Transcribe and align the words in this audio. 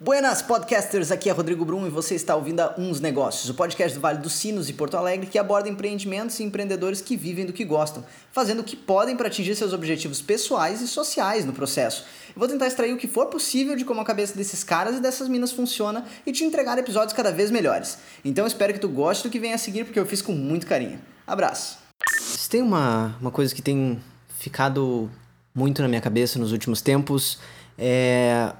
Buenas 0.00 0.40
podcasters, 0.42 1.10
aqui 1.10 1.28
é 1.28 1.32
Rodrigo 1.32 1.64
Brum 1.64 1.84
e 1.84 1.90
você 1.90 2.14
está 2.14 2.36
ouvindo 2.36 2.60
a 2.60 2.72
Uns 2.78 3.00
Negócios, 3.00 3.50
o 3.50 3.54
podcast 3.54 3.98
do 3.98 4.00
Vale 4.00 4.18
dos 4.18 4.32
Sinos 4.32 4.68
e 4.68 4.72
Porto 4.72 4.96
Alegre 4.96 5.26
que 5.26 5.36
aborda 5.36 5.68
empreendimentos 5.68 6.38
e 6.38 6.44
empreendedores 6.44 7.00
que 7.00 7.16
vivem 7.16 7.44
do 7.44 7.52
que 7.52 7.64
gostam, 7.64 8.04
fazendo 8.30 8.60
o 8.60 8.64
que 8.64 8.76
podem 8.76 9.16
para 9.16 9.26
atingir 9.26 9.56
seus 9.56 9.72
objetivos 9.72 10.22
pessoais 10.22 10.80
e 10.80 10.86
sociais 10.86 11.44
no 11.44 11.52
processo. 11.52 12.04
Eu 12.28 12.34
vou 12.36 12.46
tentar 12.46 12.68
extrair 12.68 12.92
o 12.92 12.96
que 12.96 13.08
for 13.08 13.26
possível 13.26 13.74
de 13.74 13.84
como 13.84 14.00
a 14.00 14.04
cabeça 14.04 14.36
desses 14.36 14.62
caras 14.62 14.98
e 14.98 15.00
dessas 15.00 15.26
minas 15.26 15.50
funciona 15.50 16.04
e 16.24 16.30
te 16.30 16.44
entregar 16.44 16.78
episódios 16.78 17.12
cada 17.12 17.32
vez 17.32 17.50
melhores. 17.50 17.98
Então 18.24 18.46
espero 18.46 18.72
que 18.72 18.78
tu 18.78 18.88
goste 18.88 19.24
do 19.24 19.32
que 19.32 19.40
vem 19.40 19.52
a 19.52 19.58
seguir 19.58 19.82
porque 19.82 19.98
eu 19.98 20.06
fiz 20.06 20.22
com 20.22 20.30
muito 20.30 20.64
carinho. 20.64 21.00
Abraço! 21.26 21.76
Se 22.20 22.48
tem 22.48 22.62
uma, 22.62 23.16
uma 23.20 23.32
coisa 23.32 23.52
que 23.52 23.60
tem 23.60 24.00
ficado 24.38 25.10
muito 25.52 25.82
na 25.82 25.88
minha 25.88 26.00
cabeça 26.00 26.38
nos 26.38 26.52
últimos 26.52 26.80
tempos 26.80 27.40
é... 27.76 28.52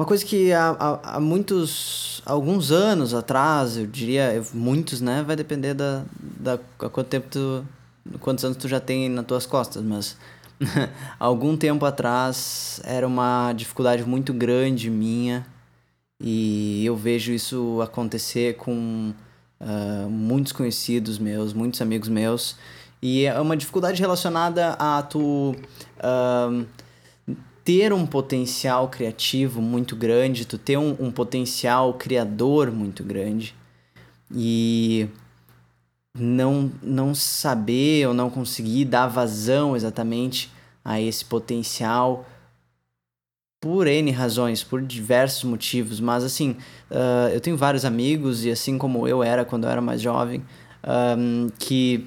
uma 0.00 0.06
coisa 0.06 0.24
que 0.24 0.50
há, 0.50 0.98
há, 1.02 1.20
muitos, 1.20 2.22
alguns 2.24 2.72
anos 2.72 3.12
atrás, 3.12 3.76
eu 3.76 3.86
diria, 3.86 4.42
muitos, 4.54 5.02
né? 5.02 5.22
Vai 5.22 5.36
depender 5.36 5.74
da, 5.74 6.04
da 6.18 6.58
quanto 6.88 7.04
tempo 7.04 7.26
tu, 7.30 7.62
quantos 8.18 8.42
anos 8.42 8.56
tu 8.56 8.66
já 8.66 8.80
tem 8.80 9.10
nas 9.10 9.26
tuas 9.26 9.44
costas, 9.44 9.82
mas 9.82 10.16
algum 11.20 11.54
tempo 11.54 11.84
atrás 11.84 12.80
era 12.82 13.06
uma 13.06 13.52
dificuldade 13.52 14.02
muito 14.02 14.32
grande 14.32 14.88
minha 14.88 15.46
e 16.18 16.82
eu 16.82 16.96
vejo 16.96 17.30
isso 17.30 17.82
acontecer 17.82 18.56
com 18.56 19.12
uh, 19.60 20.08
muitos 20.08 20.52
conhecidos 20.52 21.18
meus, 21.18 21.52
muitos 21.52 21.82
amigos 21.82 22.08
meus 22.08 22.56
e 23.02 23.26
é 23.26 23.38
uma 23.38 23.54
dificuldade 23.54 24.00
relacionada 24.00 24.76
a 24.78 25.02
tu 25.02 25.54
uh, 25.98 26.66
ter 27.70 27.92
um 27.92 28.04
potencial 28.04 28.88
criativo 28.88 29.62
muito 29.62 29.94
grande, 29.94 30.44
tu 30.44 30.58
ter 30.58 30.76
um, 30.76 30.96
um 30.98 31.08
potencial 31.12 31.94
criador 31.94 32.72
muito 32.72 33.04
grande 33.04 33.54
e 34.34 35.06
não, 36.18 36.72
não 36.82 37.14
saber 37.14 38.08
ou 38.08 38.12
não 38.12 38.28
conseguir 38.28 38.86
dar 38.86 39.06
vazão 39.06 39.76
exatamente 39.76 40.50
a 40.84 41.00
esse 41.00 41.24
potencial 41.24 42.26
por 43.60 43.86
N 43.86 44.10
razões, 44.10 44.64
por 44.64 44.82
diversos 44.82 45.44
motivos, 45.44 46.00
mas 46.00 46.24
assim, 46.24 46.56
uh, 46.90 47.28
eu 47.32 47.40
tenho 47.40 47.56
vários 47.56 47.84
amigos 47.84 48.44
e 48.44 48.50
assim 48.50 48.78
como 48.78 49.06
eu 49.06 49.22
era 49.22 49.44
quando 49.44 49.62
eu 49.62 49.70
era 49.70 49.80
mais 49.80 50.02
jovem, 50.02 50.42
um, 51.16 51.46
que 51.56 52.04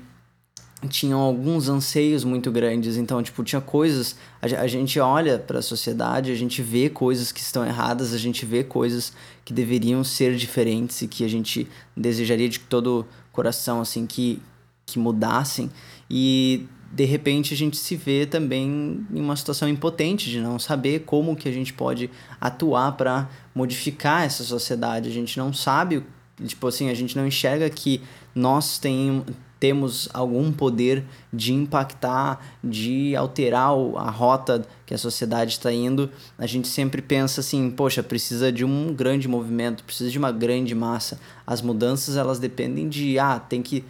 tinham 0.87 1.19
alguns 1.19 1.69
anseios 1.69 2.23
muito 2.23 2.51
grandes. 2.51 2.97
Então, 2.97 3.21
tipo, 3.21 3.43
tinha 3.43 3.61
coisas. 3.61 4.15
A, 4.41 4.45
a 4.61 4.67
gente 4.67 4.99
olha 4.99 5.39
para 5.39 5.59
a 5.59 5.61
sociedade, 5.61 6.31
a 6.31 6.35
gente 6.35 6.61
vê 6.61 6.89
coisas 6.89 7.31
que 7.31 7.39
estão 7.39 7.65
erradas, 7.65 8.13
a 8.13 8.17
gente 8.17 8.45
vê 8.45 8.63
coisas 8.63 9.13
que 9.45 9.53
deveriam 9.53 10.03
ser 10.03 10.35
diferentes 10.35 11.01
e 11.01 11.07
que 11.07 11.23
a 11.23 11.27
gente 11.27 11.67
desejaria 11.95 12.49
de 12.49 12.59
todo 12.59 13.05
coração, 13.31 13.81
assim, 13.81 14.05
que, 14.05 14.41
que 14.85 14.99
mudassem. 14.99 15.71
E 16.09 16.67
de 16.93 17.05
repente 17.05 17.55
a 17.55 17.57
gente 17.57 17.75
se 17.75 17.95
vê 17.95 18.23
também 18.23 19.03
em 19.11 19.19
uma 19.19 19.35
situação 19.35 19.67
impotente 19.67 20.29
de 20.29 20.39
não 20.39 20.59
saber 20.59 20.99
como 20.99 21.35
que 21.35 21.49
a 21.49 21.51
gente 21.51 21.73
pode 21.73 22.07
atuar 22.39 22.91
para 22.91 23.27
modificar 23.53 24.23
essa 24.23 24.43
sociedade. 24.43 25.09
A 25.09 25.11
gente 25.11 25.35
não 25.39 25.51
sabe, 25.51 26.03
tipo 26.45 26.67
assim, 26.67 26.89
a 26.89 26.93
gente 26.93 27.17
não 27.17 27.25
enxerga 27.25 27.67
que 27.67 27.99
nós 28.35 28.77
tem, 28.77 29.23
temos 29.63 30.09
algum 30.13 30.51
poder 30.51 31.05
de 31.31 31.53
impactar, 31.53 32.57
de 32.61 33.15
alterar 33.15 33.69
a 33.95 34.09
rota 34.09 34.67
que 34.85 34.93
a 34.93 34.97
sociedade 34.97 35.53
está 35.53 35.71
indo, 35.71 36.09
a 36.37 36.45
gente 36.45 36.67
sempre 36.67 37.01
pensa 37.01 37.39
assim, 37.39 37.71
poxa, 37.71 38.03
precisa 38.03 38.51
de 38.51 38.65
um 38.65 38.93
grande 38.93 39.25
movimento, 39.25 39.85
precisa 39.85 40.11
de 40.11 40.17
uma 40.17 40.33
grande 40.33 40.75
massa. 40.75 41.17
As 41.47 41.61
mudanças 41.61 42.17
elas 42.17 42.39
dependem 42.39 42.89
de, 42.89 43.17
ah, 43.17 43.39
tem 43.39 43.61
que 43.61 43.85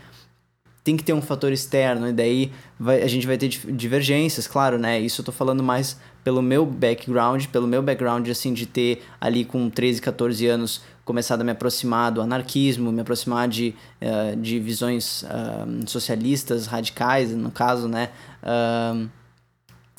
tem 0.83 0.97
que 0.97 1.03
ter 1.03 1.13
um 1.13 1.21
fator 1.21 1.51
externo, 1.51 2.09
e 2.09 2.13
daí 2.13 2.51
vai, 2.77 3.01
a 3.01 3.07
gente 3.07 3.25
vai 3.25 3.37
ter 3.37 3.47
divergências, 3.47 4.47
claro, 4.47 4.77
né? 4.77 4.99
Isso 4.99 5.21
eu 5.21 5.25
tô 5.25 5.31
falando 5.31 5.63
mais 5.63 5.97
pelo 6.23 6.41
meu 6.41 6.65
background, 6.65 7.45
pelo 7.47 7.65
meu 7.65 7.81
background, 7.81 8.27
assim, 8.29 8.53
de 8.53 8.65
ter 8.65 9.01
ali 9.19 9.45
com 9.45 9.69
13, 9.69 10.01
14 10.01 10.45
anos 10.47 10.81
começado 11.05 11.41
a 11.41 11.43
me 11.43 11.51
aproximar 11.51 12.11
do 12.11 12.21
anarquismo, 12.21 12.91
me 12.91 13.01
aproximar 13.01 13.47
de, 13.47 13.73
uh, 14.01 14.35
de 14.35 14.59
visões 14.59 15.23
uh, 15.23 15.89
socialistas 15.89 16.65
radicais, 16.65 17.31
no 17.31 17.51
caso, 17.51 17.87
né? 17.87 18.09
Uh, 18.41 19.09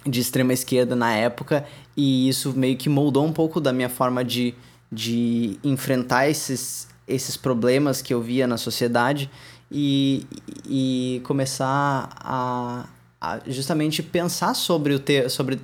de 0.07 0.21
extrema 0.21 0.53
esquerda 0.53 0.95
na 0.95 1.15
época, 1.15 1.65
e 1.97 2.29
isso 2.29 2.53
meio 2.55 2.77
que 2.77 2.91
moldou 2.91 3.25
um 3.25 3.33
pouco 3.33 3.59
da 3.59 3.73
minha 3.73 3.89
forma 3.89 4.23
de, 4.23 4.55
de 4.93 5.59
enfrentar 5.65 6.29
esses, 6.29 6.89
esses 7.09 7.39
problemas 7.39 8.03
que 8.03 8.13
eu 8.13 8.21
via 8.21 8.47
na 8.47 8.59
sociedade 8.59 9.31
e, 9.71 10.27
e 10.67 11.21
começar 11.25 12.11
a, 12.21 12.87
a 13.21 13.41
justamente 13.47 14.03
pensar 14.03 14.55
sobre, 14.55 14.95
o 14.95 14.99
ter, 14.99 15.31
sobre 15.31 15.61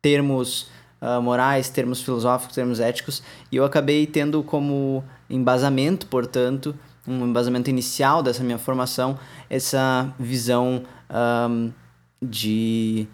termos 0.00 0.70
uh, 1.00 1.20
morais, 1.20 1.68
termos 1.68 2.02
filosóficos, 2.02 2.54
termos 2.54 2.80
éticos, 2.80 3.22
e 3.50 3.56
eu 3.56 3.64
acabei 3.64 4.06
tendo 4.06 4.42
como 4.42 5.04
embasamento, 5.28 6.06
portanto, 6.06 6.74
um 7.06 7.26
embasamento 7.26 7.68
inicial 7.68 8.22
dessa 8.22 8.44
minha 8.44 8.58
formação, 8.58 9.18
essa 9.50 10.12
visão 10.18 10.84
um, 11.48 11.72
de 12.22 13.06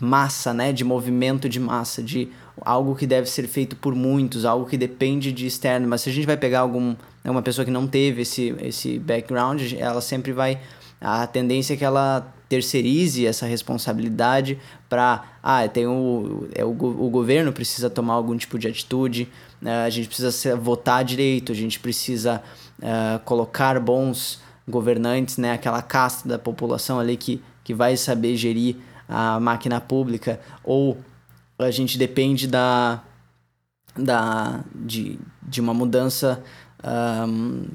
massa, 0.00 0.52
né, 0.52 0.72
de 0.72 0.84
movimento 0.84 1.48
de 1.48 1.60
massa, 1.60 2.02
de 2.02 2.28
algo 2.60 2.94
que 2.94 3.06
deve 3.06 3.28
ser 3.28 3.46
feito 3.48 3.76
por 3.76 3.94
muitos, 3.94 4.44
algo 4.44 4.66
que 4.66 4.76
depende 4.76 5.32
de 5.32 5.46
externo. 5.46 5.88
Mas 5.88 6.02
se 6.02 6.10
a 6.10 6.12
gente 6.12 6.26
vai 6.26 6.36
pegar 6.36 6.60
algum 6.60 6.94
uma 7.24 7.42
pessoa 7.42 7.64
que 7.64 7.70
não 7.70 7.86
teve 7.86 8.22
esse 8.22 8.54
esse 8.60 8.98
background, 8.98 9.72
ela 9.78 10.00
sempre 10.00 10.32
vai 10.32 10.60
a 11.02 11.26
tendência 11.26 11.74
é 11.74 11.76
que 11.76 11.84
ela 11.84 12.32
terceirize 12.48 13.26
essa 13.26 13.44
responsabilidade 13.44 14.58
para 14.88 15.24
ah 15.42 15.66
tem 15.66 15.86
o, 15.86 16.46
é 16.54 16.64
o, 16.64 16.70
o 16.70 17.10
governo 17.10 17.52
precisa 17.52 17.90
tomar 17.90 18.14
algum 18.14 18.36
tipo 18.36 18.58
de 18.58 18.68
atitude 18.68 19.28
uh, 19.62 19.86
a 19.86 19.90
gente 19.90 20.06
precisa 20.06 20.56
votar 20.56 21.02
direito 21.04 21.50
a 21.50 21.54
gente 21.54 21.80
precisa 21.80 22.42
uh, 22.78 23.18
colocar 23.24 23.80
bons 23.80 24.40
governantes 24.68 25.38
né 25.38 25.52
aquela 25.52 25.82
casta 25.82 26.28
da 26.28 26.38
população 26.38 27.00
ali 27.00 27.16
que, 27.16 27.42
que 27.64 27.74
vai 27.74 27.96
saber 27.96 28.36
gerir 28.36 28.76
a 29.08 29.40
máquina 29.40 29.80
pública 29.80 30.38
ou 30.62 30.98
a 31.64 31.70
gente 31.70 31.98
depende 31.98 32.46
da, 32.46 33.02
da 33.96 34.64
de, 34.74 35.18
de 35.42 35.60
uma 35.60 35.74
mudança 35.74 36.42
um, 37.28 37.66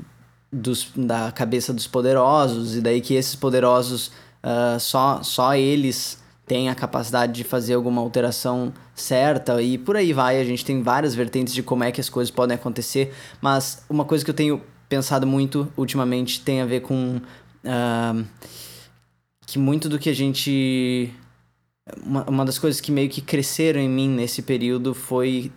dos, 0.51 0.91
da 0.95 1.31
cabeça 1.31 1.73
dos 1.73 1.87
poderosos 1.87 2.75
e 2.75 2.81
daí 2.81 3.01
que 3.01 3.13
esses 3.13 3.35
poderosos 3.35 4.07
uh, 4.43 4.79
só, 4.79 5.21
só 5.23 5.55
eles 5.55 6.21
têm 6.45 6.69
a 6.69 6.75
capacidade 6.75 7.33
de 7.33 7.43
fazer 7.43 7.73
alguma 7.73 8.01
alteração 8.01 8.73
certa 8.95 9.61
e 9.61 9.77
por 9.77 9.97
aí 9.97 10.13
vai. 10.13 10.39
A 10.39 10.45
gente 10.45 10.63
tem 10.63 10.81
várias 10.81 11.13
vertentes 11.13 11.53
de 11.53 11.61
como 11.61 11.83
é 11.83 11.91
que 11.91 11.99
as 11.99 12.09
coisas 12.09 12.31
podem 12.31 12.55
acontecer, 12.55 13.13
mas 13.41 13.83
uma 13.89 14.05
coisa 14.05 14.23
que 14.23 14.31
eu 14.31 14.35
tenho 14.35 14.61
pensado 14.87 15.27
muito 15.27 15.71
ultimamente 15.75 16.39
tem 16.41 16.61
a 16.61 16.65
ver 16.65 16.81
com 16.81 17.17
uh, 17.17 18.25
que 19.45 19.59
muito 19.59 19.89
do 19.89 19.99
que 19.99 20.09
a 20.09 20.13
gente. 20.13 21.13
Uma, 22.03 22.23
uma 22.29 22.45
das 22.45 22.59
coisas 22.59 22.81
que 22.81 22.91
meio 22.91 23.09
que 23.09 23.21
cresceram 23.21 23.79
em 23.79 23.89
mim 23.89 24.09
nesse 24.09 24.41
período 24.41 24.93
foi 24.93 25.51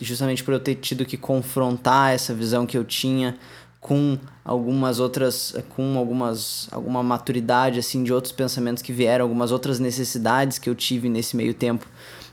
justamente 0.00 0.42
por 0.42 0.54
eu 0.54 0.60
ter 0.60 0.76
tido 0.76 1.04
que 1.04 1.16
confrontar 1.16 2.14
essa 2.14 2.34
visão 2.34 2.66
que 2.66 2.76
eu 2.76 2.84
tinha 2.84 3.36
com 3.80 4.18
algumas 4.44 4.98
outras 4.98 5.54
com 5.70 5.96
algumas 5.98 6.68
alguma 6.72 7.02
maturidade 7.02 7.78
assim 7.78 8.02
de 8.02 8.12
outros 8.12 8.32
pensamentos 8.32 8.82
que 8.82 8.92
vieram 8.92 9.24
algumas 9.24 9.52
outras 9.52 9.78
necessidades 9.78 10.58
que 10.58 10.68
eu 10.68 10.74
tive 10.74 11.08
nesse 11.08 11.36
meio 11.36 11.54
tempo 11.54 11.86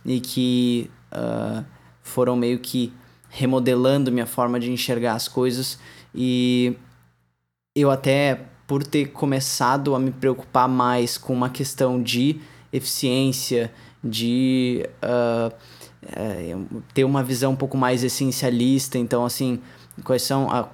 e 0.06 0.20
que 0.20 0.90
uh, 1.12 1.64
foram 2.02 2.36
meio 2.36 2.60
que 2.60 2.94
remodelando 3.30 4.12
minha 4.12 4.26
forma 4.26 4.60
de 4.60 4.72
enxergar 4.72 5.14
as 5.14 5.28
coisas. 5.28 5.80
E 6.14 6.76
eu 7.74 7.90
até 7.90 8.46
por 8.68 8.84
ter 8.84 9.08
começado 9.08 9.96
a 9.96 10.00
me 10.00 10.12
preocupar 10.12 10.68
mais 10.68 11.18
com 11.18 11.34
uma 11.34 11.50
questão 11.50 12.02
de 12.02 12.40
eficiência 12.72 13.72
de 14.04 14.86
uh, 15.04 15.54
ter 16.94 17.04
uma 17.04 17.24
visão 17.24 17.52
um 17.52 17.56
pouco 17.56 17.78
mais 17.78 18.04
essencialista 18.04 18.98
então 18.98 19.24
assim 19.24 19.60
quais 20.04 20.24
são 20.24 20.50
a, 20.50 20.68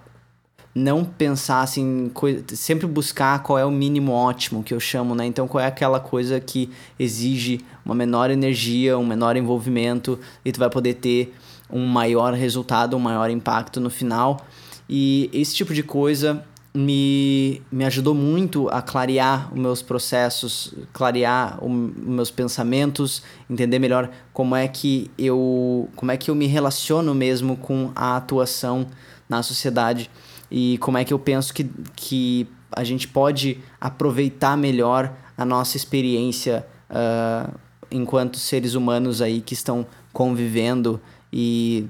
não 0.78 1.04
pensar 1.04 1.62
assim, 1.62 2.12
sempre 2.50 2.86
buscar 2.86 3.42
qual 3.42 3.58
é 3.58 3.66
o 3.66 3.72
mínimo 3.72 4.12
ótimo 4.12 4.64
que 4.64 4.74
eu 4.74 4.80
chamo, 4.80 5.16
né? 5.16 5.26
Então, 5.26 5.48
qual 5.48 5.64
é 5.64 5.66
aquela 5.66 6.00
coisa 6.00 6.40
que 6.40 6.70
exige 7.00 7.62
uma 7.84 7.96
menor 7.96 8.30
energia, 8.30 8.96
um 8.96 9.06
menor 9.06 9.36
envolvimento 9.36 10.20
e 10.46 10.52
tu 10.52 10.60
vai 10.60 10.70
poder 10.70 10.94
ter 10.96 11.34
um 11.68 11.86
maior 11.88 12.34
resultado, 12.34 12.96
um 12.96 13.00
maior 13.00 13.30
impacto 13.32 13.80
no 13.80 13.90
final. 13.90 14.46
E 14.88 15.32
esse 15.34 15.56
tipo 15.56 15.74
de 15.74 15.82
coisa 15.82 16.46
me, 16.78 17.60
me 17.72 17.86
ajudou 17.86 18.14
muito 18.14 18.70
a 18.70 18.84
clarear 18.84 19.52
os 19.52 19.60
meus 19.60 19.82
processos, 19.82 20.76
clarear 20.94 21.58
os 21.64 21.72
meus 21.72 22.30
pensamentos, 22.30 23.24
entender 23.50 23.80
melhor 23.80 24.12
como 24.32 24.56
é 24.56 24.68
que 24.68 25.10
eu 25.18 25.90
como 25.96 26.12
é 26.12 26.18
que 26.18 26.30
eu 26.30 26.36
me 26.36 26.46
relaciono 26.46 27.16
mesmo 27.16 27.58
com 27.58 27.92
a 27.96 28.16
atuação 28.16 28.86
na 29.28 29.42
sociedade 29.42 30.08
e 30.52 30.78
como 30.78 31.00
é 31.00 31.04
que 31.04 31.12
eu 31.12 31.18
penso 31.18 31.52
que, 31.52 31.64
que 31.96 32.48
a 32.72 32.84
gente 32.84 33.08
pode 33.08 33.60
aproveitar 33.82 34.56
melhor 34.56 35.12
a 35.36 35.44
nossa 35.44 35.78
experiência 35.78 36.64
uh, 36.92 37.58
enquanto 37.90 38.38
seres 38.38 38.76
humanos 38.76 39.20
aí 39.20 39.42
que 39.42 39.56
estão 39.56 39.84
convivendo 40.14 41.02
e 41.34 41.88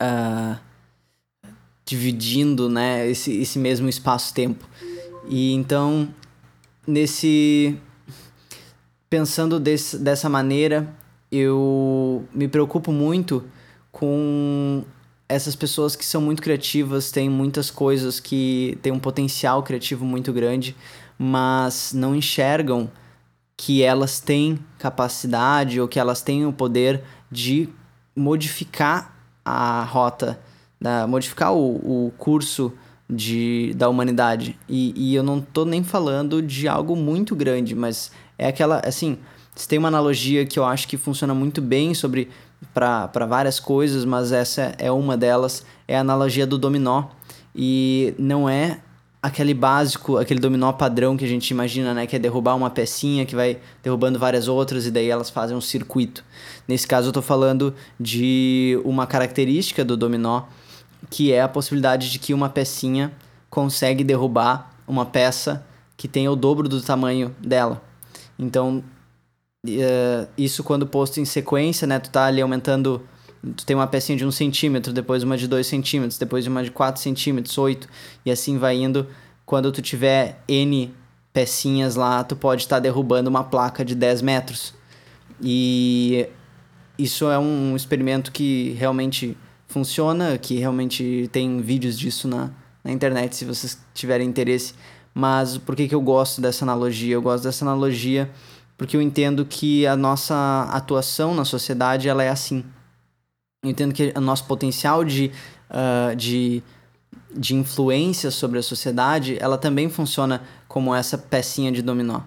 uh, 0.00 0.58
dividindo 1.92 2.70
né, 2.70 3.06
esse, 3.06 3.30
esse 3.38 3.58
mesmo 3.58 3.86
espaço-tempo. 3.86 4.66
E 5.28 5.52
então, 5.52 6.08
nesse. 6.86 7.78
Pensando 9.10 9.60
desse, 9.60 9.98
dessa 9.98 10.26
maneira, 10.26 10.88
eu 11.30 12.26
me 12.32 12.48
preocupo 12.48 12.90
muito 12.90 13.44
com 13.90 14.82
essas 15.28 15.54
pessoas 15.54 15.94
que 15.94 16.04
são 16.04 16.22
muito 16.22 16.40
criativas, 16.40 17.10
têm 17.10 17.28
muitas 17.28 17.70
coisas 17.70 18.18
que 18.18 18.78
têm 18.80 18.90
um 18.90 18.98
potencial 18.98 19.62
criativo 19.62 20.06
muito 20.06 20.32
grande, 20.32 20.74
mas 21.18 21.92
não 21.92 22.14
enxergam 22.14 22.90
que 23.54 23.82
elas 23.82 24.18
têm 24.18 24.58
capacidade 24.78 25.78
ou 25.78 25.86
que 25.86 26.00
elas 26.00 26.22
têm 26.22 26.46
o 26.46 26.52
poder 26.52 27.04
de 27.30 27.68
modificar 28.16 29.14
a 29.44 29.84
rota 29.84 30.40
da, 30.82 31.06
modificar 31.06 31.54
o, 31.54 32.06
o 32.06 32.12
curso 32.18 32.72
de, 33.08 33.72
da 33.76 33.88
humanidade. 33.88 34.58
E, 34.68 34.92
e 34.96 35.14
eu 35.14 35.22
não 35.22 35.40
tô 35.40 35.64
nem 35.64 35.84
falando 35.84 36.42
de 36.42 36.66
algo 36.66 36.96
muito 36.96 37.36
grande, 37.36 37.74
mas 37.74 38.10
é 38.36 38.48
aquela, 38.48 38.82
assim, 38.84 39.18
você 39.54 39.68
tem 39.68 39.78
uma 39.78 39.88
analogia 39.88 40.44
que 40.44 40.58
eu 40.58 40.64
acho 40.64 40.88
que 40.88 40.96
funciona 40.96 41.34
muito 41.34 41.62
bem 41.62 41.94
sobre 41.94 42.28
para 42.74 43.26
várias 43.26 43.60
coisas, 43.60 44.04
mas 44.04 44.32
essa 44.32 44.74
é 44.78 44.90
uma 44.90 45.16
delas, 45.16 45.64
é 45.86 45.96
a 45.96 46.00
analogia 46.00 46.46
do 46.46 46.58
dominó. 46.58 47.04
E 47.54 48.14
não 48.18 48.48
é 48.48 48.80
aquele 49.22 49.54
básico, 49.54 50.16
aquele 50.16 50.40
dominó 50.40 50.72
padrão 50.72 51.16
que 51.16 51.24
a 51.24 51.28
gente 51.28 51.50
imagina, 51.50 51.94
né? 51.94 52.06
Que 52.06 52.16
é 52.16 52.18
derrubar 52.18 52.56
uma 52.56 52.70
pecinha 52.70 53.24
que 53.24 53.36
vai 53.36 53.58
derrubando 53.82 54.18
várias 54.18 54.48
outras 54.48 54.86
e 54.86 54.90
daí 54.90 55.08
elas 55.08 55.30
fazem 55.30 55.56
um 55.56 55.60
circuito. 55.60 56.24
Nesse 56.66 56.86
caso 56.88 57.08
eu 57.08 57.12
tô 57.12 57.22
falando 57.22 57.74
de 58.00 58.80
uma 58.84 59.06
característica 59.06 59.84
do 59.84 59.96
dominó 59.96 60.44
que 61.10 61.32
é 61.32 61.42
a 61.42 61.48
possibilidade 61.48 62.10
de 62.10 62.18
que 62.18 62.32
uma 62.34 62.48
pecinha 62.48 63.12
consegue 63.50 64.02
derrubar 64.02 64.70
uma 64.86 65.04
peça 65.04 65.64
que 65.96 66.08
tem 66.08 66.28
o 66.28 66.34
dobro 66.34 66.68
do 66.68 66.80
tamanho 66.80 67.34
dela. 67.38 67.82
Então, 68.38 68.82
uh, 69.66 70.28
isso 70.36 70.64
quando 70.64 70.86
posto 70.86 71.20
em 71.20 71.24
sequência, 71.24 71.86
né? 71.86 71.98
Tu 71.98 72.10
tá 72.10 72.26
ali 72.26 72.40
aumentando... 72.40 73.06
Tu 73.56 73.66
tem 73.66 73.74
uma 73.74 73.86
pecinha 73.86 74.16
de 74.16 74.24
1 74.24 74.28
um 74.28 74.30
centímetro, 74.30 74.92
depois 74.92 75.22
uma 75.24 75.36
de 75.36 75.48
2 75.48 75.66
centímetros, 75.66 76.16
depois 76.16 76.46
uma 76.46 76.62
de 76.62 76.70
4 76.70 77.02
centímetros, 77.02 77.58
8, 77.58 77.88
e 78.24 78.30
assim 78.30 78.56
vai 78.56 78.76
indo. 78.76 79.06
Quando 79.44 79.72
tu 79.72 79.82
tiver 79.82 80.40
N 80.46 80.94
pecinhas 81.32 81.96
lá, 81.96 82.22
tu 82.22 82.36
pode 82.36 82.62
estar 82.62 82.76
tá 82.76 82.80
derrubando 82.80 83.28
uma 83.28 83.42
placa 83.42 83.84
de 83.84 83.94
10 83.96 84.22
metros. 84.22 84.74
E 85.40 86.28
isso 86.96 87.28
é 87.30 87.38
um 87.38 87.74
experimento 87.74 88.30
que 88.30 88.76
realmente 88.78 89.36
funciona, 89.72 90.36
que 90.36 90.58
realmente 90.58 91.28
tem 91.32 91.60
vídeos 91.60 91.98
disso 91.98 92.28
na, 92.28 92.50
na 92.84 92.92
internet, 92.92 93.34
se 93.34 93.44
vocês 93.44 93.78
tiverem 93.94 94.28
interesse. 94.28 94.74
Mas 95.14 95.58
por 95.58 95.74
que, 95.74 95.88
que 95.88 95.94
eu 95.94 96.00
gosto 96.00 96.40
dessa 96.40 96.64
analogia? 96.64 97.14
Eu 97.14 97.22
gosto 97.22 97.44
dessa 97.44 97.64
analogia 97.64 98.30
porque 98.76 98.96
eu 98.96 99.02
entendo 99.02 99.44
que 99.44 99.86
a 99.86 99.96
nossa 99.96 100.68
atuação 100.70 101.34
na 101.34 101.44
sociedade 101.44 102.08
ela 102.08 102.22
é 102.22 102.28
assim. 102.28 102.64
Eu 103.62 103.70
entendo 103.70 103.94
que 103.94 104.12
o 104.16 104.20
nosso 104.20 104.44
potencial 104.44 105.04
de, 105.04 105.30
uh, 105.70 106.16
de, 106.16 106.62
de 107.34 107.54
influência 107.54 108.30
sobre 108.30 108.58
a 108.58 108.62
sociedade, 108.62 109.36
ela 109.40 109.56
também 109.56 109.88
funciona 109.88 110.42
como 110.66 110.94
essa 110.94 111.16
pecinha 111.16 111.70
de 111.70 111.80
dominó. 111.80 112.22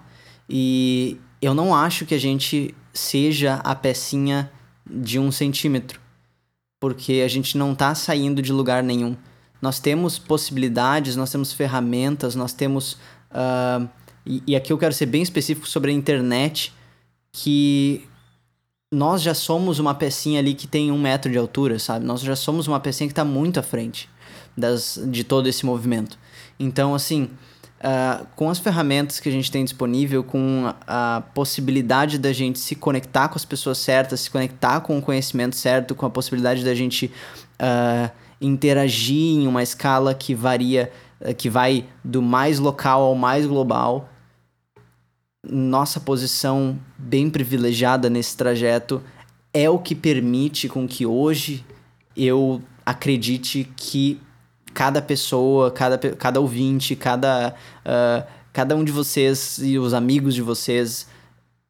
E 0.48 1.20
eu 1.42 1.52
não 1.52 1.74
acho 1.74 2.06
que 2.06 2.14
a 2.14 2.20
gente 2.20 2.74
seja 2.92 3.56
a 3.56 3.74
pecinha 3.74 4.50
de 4.88 5.18
um 5.18 5.30
centímetro 5.30 6.05
porque 6.78 7.22
a 7.24 7.28
gente 7.28 7.56
não 7.56 7.72
está 7.72 7.94
saindo 7.94 8.42
de 8.42 8.52
lugar 8.52 8.82
nenhum. 8.82 9.16
Nós 9.60 9.80
temos 9.80 10.18
possibilidades, 10.18 11.16
nós 11.16 11.30
temos 11.30 11.52
ferramentas, 11.52 12.34
nós 12.34 12.52
temos. 12.52 12.94
Uh, 13.30 13.88
e, 14.24 14.42
e 14.48 14.56
aqui 14.56 14.72
eu 14.72 14.78
quero 14.78 14.92
ser 14.92 15.06
bem 15.06 15.22
específico 15.22 15.68
sobre 15.68 15.90
a 15.90 15.94
internet, 15.94 16.72
que 17.32 18.06
nós 18.92 19.22
já 19.22 19.34
somos 19.34 19.78
uma 19.78 19.94
pecinha 19.94 20.38
ali 20.40 20.54
que 20.54 20.66
tem 20.66 20.92
um 20.92 20.98
metro 20.98 21.30
de 21.30 21.38
altura, 21.38 21.78
sabe? 21.78 22.04
Nós 22.04 22.20
já 22.20 22.36
somos 22.36 22.66
uma 22.66 22.78
pecinha 22.78 23.08
que 23.08 23.12
está 23.12 23.24
muito 23.24 23.58
à 23.58 23.62
frente 23.62 24.08
das, 24.56 25.00
de 25.06 25.24
todo 25.24 25.48
esse 25.48 25.66
movimento. 25.66 26.18
Então, 26.58 26.94
assim, 26.94 27.30
uh, 27.80 28.26
com 28.36 28.48
as 28.50 28.58
ferramentas 28.58 29.20
que 29.20 29.28
a 29.28 29.32
gente 29.32 29.50
tem 29.50 29.64
disponível, 29.64 30.22
com 30.22 30.72
a, 30.86 31.22
possibilidade 31.34 32.18
da 32.18 32.32
gente 32.32 32.58
se 32.58 32.74
conectar 32.74 33.28
com 33.28 33.36
as 33.36 33.44
pessoas 33.44 33.78
certas, 33.78 34.20
se 34.20 34.30
conectar 34.30 34.80
com 34.80 34.98
o 34.98 35.02
conhecimento 35.02 35.56
certo, 35.56 35.94
com 35.94 36.06
a 36.06 36.10
possibilidade 36.10 36.64
da 36.64 36.74
gente 36.74 37.10
uh, 37.60 38.10
interagir 38.40 39.38
em 39.38 39.46
uma 39.46 39.62
escala 39.62 40.14
que 40.14 40.34
varia, 40.34 40.90
uh, 41.20 41.34
que 41.34 41.48
vai 41.48 41.84
do 42.04 42.22
mais 42.22 42.58
local 42.58 43.02
ao 43.02 43.14
mais 43.14 43.46
global, 43.46 44.08
nossa 45.48 46.00
posição 46.00 46.78
bem 46.98 47.30
privilegiada 47.30 48.10
nesse 48.10 48.36
trajeto 48.36 49.00
é 49.54 49.70
o 49.70 49.78
que 49.78 49.94
permite 49.94 50.68
com 50.68 50.86
que 50.86 51.06
hoje 51.06 51.64
eu 52.16 52.60
acredite 52.84 53.66
que 53.76 54.20
cada 54.76 55.00
pessoa, 55.00 55.70
cada, 55.70 55.96
cada 55.96 56.38
ouvinte, 56.38 56.94
cada, 56.94 57.54
uh, 57.80 58.26
cada 58.52 58.76
um 58.76 58.84
de 58.84 58.92
vocês 58.92 59.56
e 59.56 59.78
os 59.78 59.94
amigos 59.94 60.34
de 60.34 60.42
vocês 60.42 61.08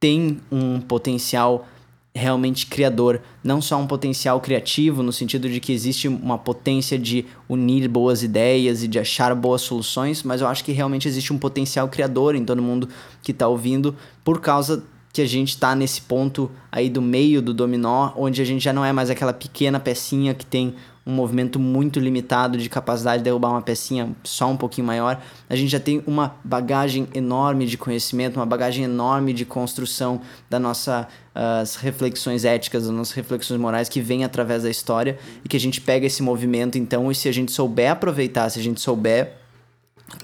tem 0.00 0.40
um 0.50 0.80
potencial 0.80 1.68
realmente 2.12 2.66
criador, 2.66 3.20
não 3.44 3.62
só 3.62 3.76
um 3.76 3.86
potencial 3.86 4.40
criativo 4.40 5.04
no 5.04 5.12
sentido 5.12 5.48
de 5.48 5.60
que 5.60 5.72
existe 5.72 6.08
uma 6.08 6.36
potência 6.36 6.98
de 6.98 7.24
unir 7.48 7.86
boas 7.86 8.24
ideias 8.24 8.82
e 8.82 8.88
de 8.88 8.98
achar 8.98 9.32
boas 9.36 9.62
soluções, 9.62 10.24
mas 10.24 10.40
eu 10.40 10.48
acho 10.48 10.64
que 10.64 10.72
realmente 10.72 11.06
existe 11.06 11.32
um 11.32 11.38
potencial 11.38 11.88
criador 11.88 12.34
em 12.34 12.44
todo 12.44 12.60
mundo 12.60 12.88
que 13.22 13.30
está 13.30 13.46
ouvindo 13.46 13.94
por 14.24 14.40
causa 14.40 14.82
que 15.12 15.22
a 15.22 15.26
gente 15.26 15.50
está 15.50 15.76
nesse 15.76 16.00
ponto 16.00 16.50
aí 16.72 16.90
do 16.90 17.00
meio 17.00 17.40
do 17.40 17.54
dominó, 17.54 18.10
onde 18.16 18.42
a 18.42 18.44
gente 18.44 18.64
já 18.64 18.72
não 18.72 18.84
é 18.84 18.92
mais 18.92 19.10
aquela 19.10 19.32
pequena 19.32 19.78
pecinha 19.78 20.34
que 20.34 20.44
tem 20.44 20.74
um 21.06 21.12
movimento 21.12 21.60
muito 21.60 22.00
limitado 22.00 22.58
de 22.58 22.68
capacidade 22.68 23.18
de 23.18 23.24
derrubar 23.24 23.50
uma 23.50 23.62
pecinha 23.62 24.10
só 24.24 24.50
um 24.50 24.56
pouquinho 24.56 24.86
maior. 24.86 25.22
A 25.48 25.54
gente 25.54 25.70
já 25.70 25.78
tem 25.78 26.02
uma 26.04 26.34
bagagem 26.42 27.06
enorme 27.14 27.64
de 27.64 27.78
conhecimento, 27.78 28.36
uma 28.36 28.46
bagagem 28.46 28.84
enorme 28.84 29.32
de 29.32 29.44
construção 29.44 30.20
das 30.50 30.60
nossas 30.60 31.04
uh, 31.04 31.78
reflexões 31.78 32.44
éticas, 32.44 32.84
das 32.86 32.92
nossas 32.92 33.14
reflexões 33.14 33.60
morais 33.60 33.88
que 33.88 34.00
vem 34.00 34.24
através 34.24 34.64
da 34.64 34.70
história 34.70 35.16
e 35.44 35.48
que 35.48 35.56
a 35.56 35.60
gente 35.60 35.80
pega 35.80 36.06
esse 36.06 36.24
movimento 36.24 36.76
então 36.76 37.08
e 37.10 37.14
se 37.14 37.28
a 37.28 37.32
gente 37.32 37.52
souber 37.52 37.92
aproveitar, 37.92 38.50
se 38.50 38.58
a 38.58 38.62
gente 38.62 38.80
souber 38.80 39.34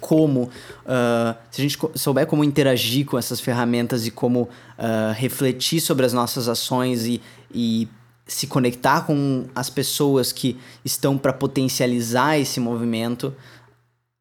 como 0.01 0.43
uh, 0.43 1.37
se 1.51 1.61
a 1.61 1.65
gente 1.65 1.79
souber 1.95 2.27
como 2.27 2.45
interagir 2.45 3.05
com 3.05 3.19
essas 3.19 3.41
ferramentas 3.41 4.07
e 4.07 4.11
como 4.11 4.43
uh, 4.43 5.13
refletir 5.15 5.81
sobre 5.81 6.07
as 6.07 6.13
nossas 6.13 6.49
ações 6.49 7.07
e, 7.07 7.21
e 7.53 7.89
se 8.33 8.47
conectar 8.47 9.03
com 9.03 9.47
as 9.55 9.69
pessoas 9.69 10.33
que 10.33 10.59
estão 10.85 11.19
para 11.19 11.33
potencializar 11.33 12.39
esse 12.39 12.59
movimento, 12.59 13.35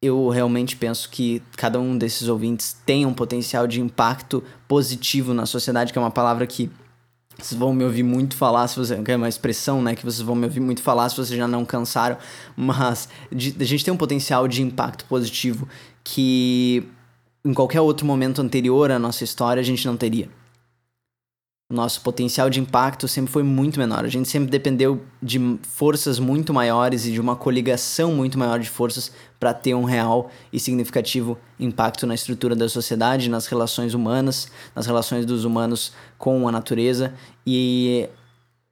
eu 0.00 0.28
realmente 0.28 0.76
penso 0.76 1.08
que 1.08 1.42
cada 1.56 1.78
um 1.78 1.96
desses 1.96 2.28
ouvintes 2.28 2.76
tem 2.84 3.06
um 3.06 3.14
potencial 3.14 3.66
de 3.66 3.80
impacto 3.80 4.42
positivo 4.66 5.32
na 5.32 5.46
sociedade, 5.46 5.92
que 5.92 5.98
é 5.98 6.02
uma 6.02 6.10
palavra 6.10 6.46
que 6.46 6.70
vocês 7.38 7.58
vão 7.58 7.72
me 7.72 7.84
ouvir 7.84 8.02
muito 8.02 8.36
falar, 8.36 8.68
se 8.68 8.76
você 8.76 9.00
é 9.04 9.16
uma 9.16 9.28
expressão, 9.28 9.80
né, 9.82 9.94
que 9.94 10.04
vocês 10.04 10.20
vão 10.20 10.34
me 10.34 10.44
ouvir 10.44 10.60
muito 10.60 10.82
falar 10.82 11.08
se 11.08 11.16
vocês 11.16 11.38
já 11.38 11.48
não 11.48 11.64
cansaram, 11.64 12.18
mas 12.56 13.08
de, 13.30 13.56
a 13.58 13.64
gente 13.64 13.84
tem 13.84 13.94
um 13.94 13.96
potencial 13.96 14.46
de 14.46 14.62
impacto 14.62 15.04
positivo 15.06 15.66
que 16.04 16.86
em 17.44 17.54
qualquer 17.54 17.80
outro 17.80 18.06
momento 18.06 18.42
anterior 18.42 18.90
à 18.90 18.98
nossa 18.98 19.24
história 19.24 19.60
a 19.60 19.64
gente 19.64 19.86
não 19.86 19.96
teria 19.96 20.28
nosso 21.72 22.02
potencial 22.02 22.50
de 22.50 22.60
impacto 22.60 23.08
sempre 23.08 23.32
foi 23.32 23.42
muito 23.42 23.78
menor. 23.78 24.04
A 24.04 24.08
gente 24.08 24.28
sempre 24.28 24.50
dependeu 24.50 25.00
de 25.22 25.58
forças 25.62 26.18
muito 26.18 26.52
maiores 26.52 27.06
e 27.06 27.12
de 27.12 27.20
uma 27.20 27.34
coligação 27.34 28.12
muito 28.12 28.38
maior 28.38 28.60
de 28.60 28.68
forças 28.68 29.10
para 29.40 29.54
ter 29.54 29.74
um 29.74 29.84
real 29.84 30.30
e 30.52 30.60
significativo 30.60 31.38
impacto 31.58 32.06
na 32.06 32.14
estrutura 32.14 32.54
da 32.54 32.68
sociedade, 32.68 33.30
nas 33.30 33.46
relações 33.46 33.94
humanas, 33.94 34.48
nas 34.76 34.86
relações 34.86 35.24
dos 35.24 35.44
humanos 35.44 35.92
com 36.18 36.46
a 36.46 36.52
natureza. 36.52 37.14
E 37.46 38.06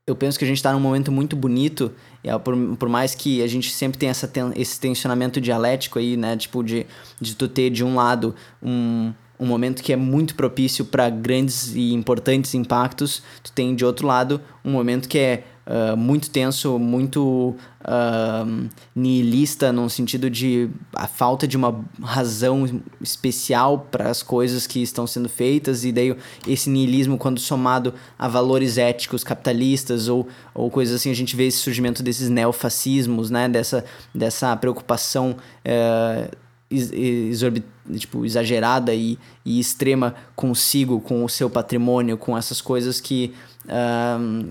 eu 0.06 0.14
penso 0.14 0.38
que 0.38 0.44
a 0.44 0.48
gente 0.48 0.58
está 0.58 0.72
num 0.72 0.80
momento 0.80 1.10
muito 1.10 1.34
bonito, 1.34 1.92
e, 2.22 2.38
por, 2.40 2.54
por 2.76 2.88
mais 2.88 3.14
que 3.14 3.42
a 3.42 3.46
gente 3.46 3.72
sempre 3.72 3.98
tenha 3.98 4.10
essa 4.10 4.30
esse 4.54 4.78
tensionamento 4.78 5.40
dialético 5.40 5.98
aí, 5.98 6.16
né? 6.16 6.36
Tipo, 6.36 6.62
de, 6.62 6.86
de 7.18 7.34
tu 7.34 7.48
ter 7.48 7.70
de 7.70 7.82
um 7.82 7.94
lado 7.94 8.34
um, 8.62 9.12
um 9.40 9.46
momento 9.46 9.82
que 9.82 9.92
é 9.92 9.96
muito 9.96 10.34
propício 10.34 10.84
para 10.84 11.08
grandes 11.08 11.74
e 11.74 11.94
importantes 11.94 12.54
impactos, 12.54 13.22
tu 13.42 13.50
tem 13.50 13.74
de 13.74 13.84
outro 13.84 14.06
lado 14.06 14.40
um 14.62 14.70
momento 14.70 15.08
que 15.08 15.18
é 15.18 15.44
uh, 15.66 15.96
muito 15.96 16.28
tenso, 16.28 16.78
muito 16.78 17.56
uh, 17.80 18.68
nihilista, 18.94 19.72
no 19.72 19.88
sentido 19.88 20.28
de 20.28 20.68
a 20.92 21.06
falta 21.06 21.48
de 21.48 21.56
uma 21.56 21.82
razão 22.02 22.82
especial 23.00 23.86
para 23.90 24.10
as 24.10 24.22
coisas 24.22 24.66
que 24.66 24.82
estão 24.82 25.06
sendo 25.06 25.28
feitas, 25.28 25.84
e 25.84 25.92
daí 25.92 26.14
esse 26.46 26.68
nihilismo, 26.68 27.16
quando 27.16 27.40
somado 27.40 27.94
a 28.18 28.28
valores 28.28 28.76
éticos 28.76 29.24
capitalistas 29.24 30.08
ou, 30.08 30.28
ou 30.54 30.70
coisas 30.70 30.96
assim, 30.96 31.10
a 31.10 31.14
gente 31.14 31.34
vê 31.34 31.46
esse 31.46 31.58
surgimento 31.58 32.02
desses 32.02 32.28
neofascismos, 32.28 33.30
né? 33.30 33.48
dessa, 33.48 33.84
dessa 34.14 34.54
preocupação. 34.56 35.36
Uh, 35.64 36.49
tipo, 37.98 38.24
exagerada 38.24 38.94
e, 38.94 39.18
e 39.44 39.58
extrema 39.58 40.14
consigo, 40.36 41.00
com 41.00 41.24
o 41.24 41.28
seu 41.28 41.50
patrimônio, 41.50 42.16
com 42.16 42.36
essas 42.38 42.60
coisas 42.60 43.00
que 43.00 43.34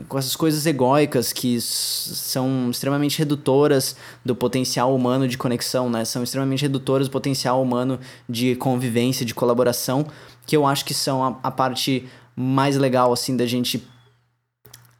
com 0.07 0.17
essas 0.17 0.35
coisas 0.35 0.65
egóicas 0.65 1.33
que 1.33 1.59
são 1.59 2.69
extremamente 2.69 3.17
redutoras 3.17 3.95
do 4.23 4.35
potencial 4.35 4.95
humano 4.95 5.27
de 5.27 5.37
conexão, 5.37 5.89
né? 5.89 6.05
São 6.05 6.23
extremamente 6.23 6.61
redutoras 6.61 7.07
do 7.07 7.11
potencial 7.11 7.61
humano 7.61 7.99
de 8.29 8.55
convivência, 8.55 9.25
de 9.25 9.33
colaboração, 9.33 10.05
que 10.45 10.55
eu 10.55 10.65
acho 10.65 10.85
que 10.85 10.93
são 10.93 11.23
a, 11.23 11.39
a 11.43 11.51
parte 11.51 12.07
mais 12.35 12.77
legal, 12.77 13.11
assim, 13.11 13.35
da 13.35 13.45
gente... 13.45 13.77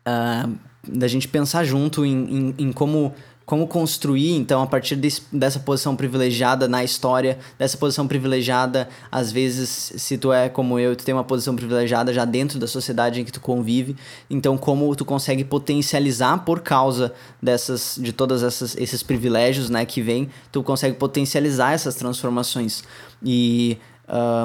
Uh, 0.08 0.70
da 0.88 1.08
gente 1.08 1.28
pensar 1.28 1.66
junto 1.66 2.06
em, 2.06 2.56
em, 2.56 2.56
em 2.58 2.72
como 2.72 3.14
como 3.50 3.66
construir, 3.66 4.36
então, 4.36 4.62
a 4.62 4.68
partir 4.68 4.96
desse, 4.96 5.24
dessa 5.34 5.60
posição 5.60 5.96
privilegiada 5.96 6.68
na 6.68 6.84
história, 6.84 7.40
dessa 7.58 7.76
posição 7.80 8.08
privilegiada, 8.08 8.88
às 9.12 9.32
vezes, 9.32 9.92
se 9.98 10.20
tu 10.20 10.32
é 10.32 10.50
como 10.50 10.78
eu, 10.78 10.96
tu 10.96 11.04
tem 11.04 11.16
uma 11.16 11.24
posição 11.24 11.56
privilegiada 11.56 12.14
já 12.14 12.26
dentro 12.26 12.60
da 12.60 12.68
sociedade 12.68 13.20
em 13.20 13.26
que 13.26 13.32
tu 13.32 13.42
convive, 13.42 13.96
então 14.30 14.56
como 14.56 14.96
tu 14.96 15.04
consegue 15.04 15.44
potencializar 15.44 16.46
por 16.46 16.60
causa 16.60 17.12
dessas, 17.42 17.98
de 18.00 18.14
todas 18.14 18.44
esses 18.76 19.02
privilégios, 19.02 19.68
né, 19.68 19.84
que 19.84 20.00
vem, 20.00 20.30
tu 20.52 20.62
consegue 20.62 20.96
potencializar 20.96 21.74
essas 21.74 21.96
transformações. 21.96 22.84
E 23.26 23.80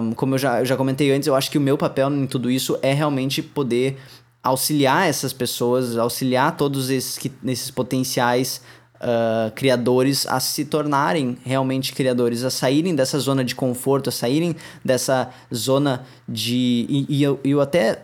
um, 0.03 0.13
como 0.13 0.37
eu 0.37 0.39
já, 0.39 0.61
eu 0.61 0.65
já 0.65 0.79
comentei 0.79 1.13
antes, 1.13 1.29
eu 1.29 1.35
acho 1.35 1.51
que 1.51 1.59
o 1.59 1.61
meu 1.61 1.77
papel 1.77 2.11
em 2.11 2.27
tudo 2.27 2.51
isso 2.51 2.79
é 2.81 2.95
realmente 2.95 3.43
poder 3.43 3.99
auxiliar 4.43 5.07
essas 5.07 5.35
pessoas, 5.35 5.99
auxiliar 5.99 6.57
todos 6.57 6.89
esses, 6.89 7.19
esses 7.45 7.71
potenciais 7.71 8.63
uh, 9.05 9.51
criadores 9.53 10.27
a 10.27 10.41
se 10.41 10.65
tornarem 10.65 11.37
realmente 11.45 11.93
criadores, 11.93 12.43
a 12.43 12.51
saírem 12.51 12.95
dessa 12.95 13.19
zona 13.19 13.45
de 13.45 13.55
conforto, 13.55 14.09
a 14.09 14.13
saírem 14.13 14.57
dessa 14.85 15.31
zona 15.55 16.05
de. 16.27 16.87
E, 16.89 17.07
e 17.09 17.23
eu, 17.23 17.39
eu 17.45 17.61
até. 17.61 18.03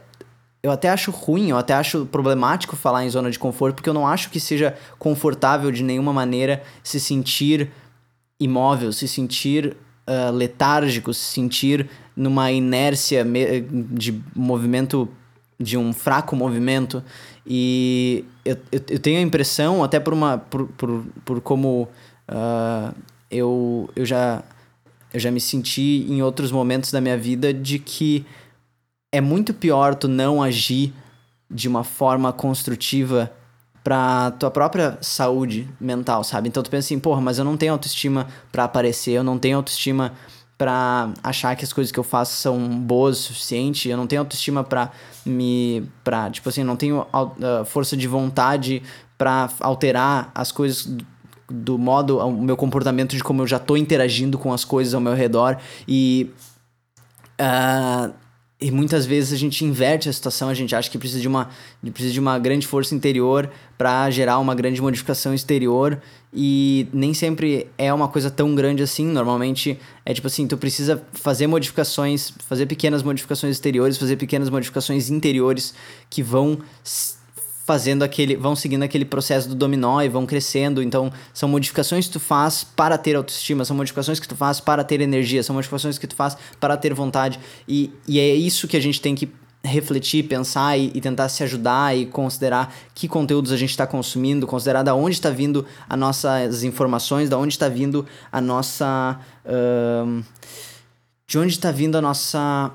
Eu 0.62 0.70
até 0.70 0.90
acho 0.90 1.10
ruim, 1.10 1.48
eu 1.48 1.56
até 1.56 1.72
acho 1.72 2.04
problemático 2.04 2.76
falar 2.76 3.02
em 3.02 3.08
zona 3.08 3.30
de 3.30 3.38
conforto, 3.38 3.76
porque 3.76 3.88
eu 3.88 3.94
não 3.94 4.06
acho 4.06 4.28
que 4.28 4.38
seja 4.38 4.76
confortável 4.98 5.70
de 5.70 5.82
nenhuma 5.82 6.12
maneira 6.12 6.62
se 6.82 7.00
sentir 7.00 7.70
imóvel, 8.38 8.92
se 8.92 9.08
sentir 9.08 9.74
uh, 10.06 10.30
letárgico, 10.30 11.14
se 11.14 11.24
sentir 11.24 11.88
numa 12.14 12.52
inércia 12.52 13.24
de 13.90 14.22
movimento, 14.36 15.08
de 15.58 15.78
um 15.78 15.94
fraco 15.94 16.36
movimento. 16.36 17.02
E 17.46 18.26
eu, 18.44 18.56
eu, 18.72 18.80
eu 18.88 18.98
tenho 18.98 19.18
a 19.18 19.22
impressão, 19.22 19.82
até 19.82 20.00
por 20.00 20.12
uma. 20.12 20.38
por, 20.38 20.66
por, 20.68 21.04
por 21.24 21.40
como 21.40 21.88
uh, 22.28 22.94
eu, 23.30 23.88
eu, 23.94 24.04
já, 24.04 24.42
eu 25.12 25.20
já 25.20 25.30
me 25.30 25.40
senti 25.40 26.06
em 26.08 26.22
outros 26.22 26.50
momentos 26.50 26.90
da 26.90 27.00
minha 27.00 27.16
vida 27.16 27.52
de 27.52 27.78
que 27.78 28.24
é 29.12 29.20
muito 29.20 29.52
pior 29.52 29.94
tu 29.94 30.08
não 30.08 30.42
agir 30.42 30.92
de 31.50 31.68
uma 31.68 31.82
forma 31.82 32.32
construtiva 32.32 33.30
pra 33.82 34.30
tua 34.32 34.50
própria 34.50 34.98
saúde 35.00 35.68
mental, 35.80 36.22
sabe? 36.22 36.48
Então 36.48 36.62
tu 36.62 36.70
pensa 36.70 36.86
assim, 36.86 36.98
porra, 36.98 37.20
mas 37.20 37.38
eu 37.38 37.44
não 37.44 37.56
tenho 37.56 37.72
autoestima 37.72 38.28
para 38.52 38.64
aparecer, 38.64 39.12
eu 39.12 39.24
não 39.24 39.38
tenho 39.38 39.56
autoestima 39.56 40.12
para 40.60 41.08
achar 41.22 41.56
que 41.56 41.64
as 41.64 41.72
coisas 41.72 41.90
que 41.90 41.98
eu 41.98 42.04
faço 42.04 42.34
são 42.34 42.58
boas 42.68 43.18
o 43.18 43.22
suficiente, 43.22 43.88
eu 43.88 43.96
não 43.96 44.06
tenho 44.06 44.20
autoestima 44.20 44.62
para 44.62 44.90
me 45.24 45.88
para 46.04 46.28
tipo 46.28 46.50
assim, 46.50 46.62
não 46.62 46.76
tenho 46.76 47.00
uh, 47.00 47.64
força 47.64 47.96
de 47.96 48.06
vontade 48.06 48.82
para 49.16 49.48
alterar 49.58 50.30
as 50.34 50.52
coisas 50.52 50.84
do, 50.84 51.06
do 51.48 51.78
modo 51.78 52.18
o 52.18 52.42
meu 52.42 52.58
comportamento 52.58 53.16
de 53.16 53.24
como 53.24 53.40
eu 53.40 53.46
já 53.46 53.58
tô 53.58 53.74
interagindo 53.74 54.36
com 54.36 54.52
as 54.52 54.62
coisas 54.62 54.92
ao 54.92 55.00
meu 55.00 55.14
redor. 55.14 55.56
E 55.88 56.30
uh, 57.40 58.12
e 58.60 58.70
muitas 58.70 59.06
vezes 59.06 59.32
a 59.32 59.36
gente 59.36 59.64
inverte 59.64 60.08
a 60.08 60.12
situação, 60.12 60.48
a 60.50 60.54
gente 60.54 60.74
acha 60.76 60.90
que 60.90 60.98
precisa 60.98 61.20
de 61.20 61.26
uma, 61.26 61.48
precisa 61.92 62.12
de 62.12 62.20
uma 62.20 62.38
grande 62.38 62.66
força 62.66 62.94
interior 62.94 63.50
para 63.78 64.10
gerar 64.10 64.38
uma 64.38 64.54
grande 64.54 64.82
modificação 64.82 65.32
exterior 65.32 65.98
e 66.32 66.86
nem 66.92 67.14
sempre 67.14 67.68
é 67.78 67.92
uma 67.92 68.06
coisa 68.06 68.30
tão 68.30 68.54
grande 68.54 68.82
assim. 68.82 69.06
Normalmente 69.06 69.78
é 70.04 70.12
tipo 70.12 70.26
assim, 70.26 70.46
tu 70.46 70.58
precisa 70.58 71.02
fazer 71.12 71.46
modificações, 71.46 72.34
fazer 72.46 72.66
pequenas 72.66 73.02
modificações 73.02 73.56
exteriores, 73.56 73.96
fazer 73.96 74.16
pequenas 74.16 74.50
modificações 74.50 75.08
interiores 75.08 75.72
que 76.10 76.22
vão 76.22 76.58
fazendo 77.70 78.02
aquele, 78.02 78.34
vão 78.34 78.56
seguindo 78.56 78.82
aquele 78.82 79.04
processo 79.04 79.48
do 79.48 79.54
dominó 79.54 80.02
e 80.02 80.08
vão 80.08 80.26
crescendo. 80.26 80.82
Então, 80.82 81.12
são 81.32 81.48
modificações 81.48 82.08
que 82.08 82.14
tu 82.14 82.18
faz 82.18 82.64
para 82.64 82.98
ter 82.98 83.14
autoestima, 83.14 83.64
são 83.64 83.76
modificações 83.76 84.18
que 84.18 84.26
tu 84.26 84.34
faz 84.34 84.58
para 84.58 84.82
ter 84.82 85.00
energia, 85.00 85.40
são 85.40 85.54
modificações 85.54 85.96
que 85.96 86.04
tu 86.04 86.16
faz 86.16 86.36
para 86.58 86.76
ter 86.76 86.92
vontade. 86.92 87.38
E, 87.68 87.92
e 88.08 88.18
é 88.18 88.34
isso 88.34 88.66
que 88.66 88.76
a 88.76 88.80
gente 88.80 89.00
tem 89.00 89.14
que 89.14 89.32
refletir, 89.62 90.24
pensar 90.24 90.76
e, 90.76 90.90
e, 90.92 91.00
tentar 91.00 91.28
se 91.28 91.44
ajudar 91.44 91.96
e 91.96 92.06
considerar 92.06 92.74
que 92.92 93.06
conteúdos 93.06 93.52
a 93.52 93.56
gente 93.56 93.70
está 93.70 93.86
consumindo, 93.86 94.48
considerar 94.48 94.82
da 94.82 94.92
onde 94.92 95.14
está 95.14 95.30
vindo 95.30 95.64
as 95.88 95.96
nossas 95.96 96.64
informações, 96.64 97.28
da 97.28 97.38
onde 97.38 97.54
está 97.54 97.68
vindo 97.68 98.04
a 98.32 98.40
nossa. 98.40 99.16
Uh, 99.46 100.24
de 101.24 101.38
onde 101.38 101.52
está 101.52 101.70
vindo 101.70 101.96
a 101.96 102.00
nossa. 102.00 102.72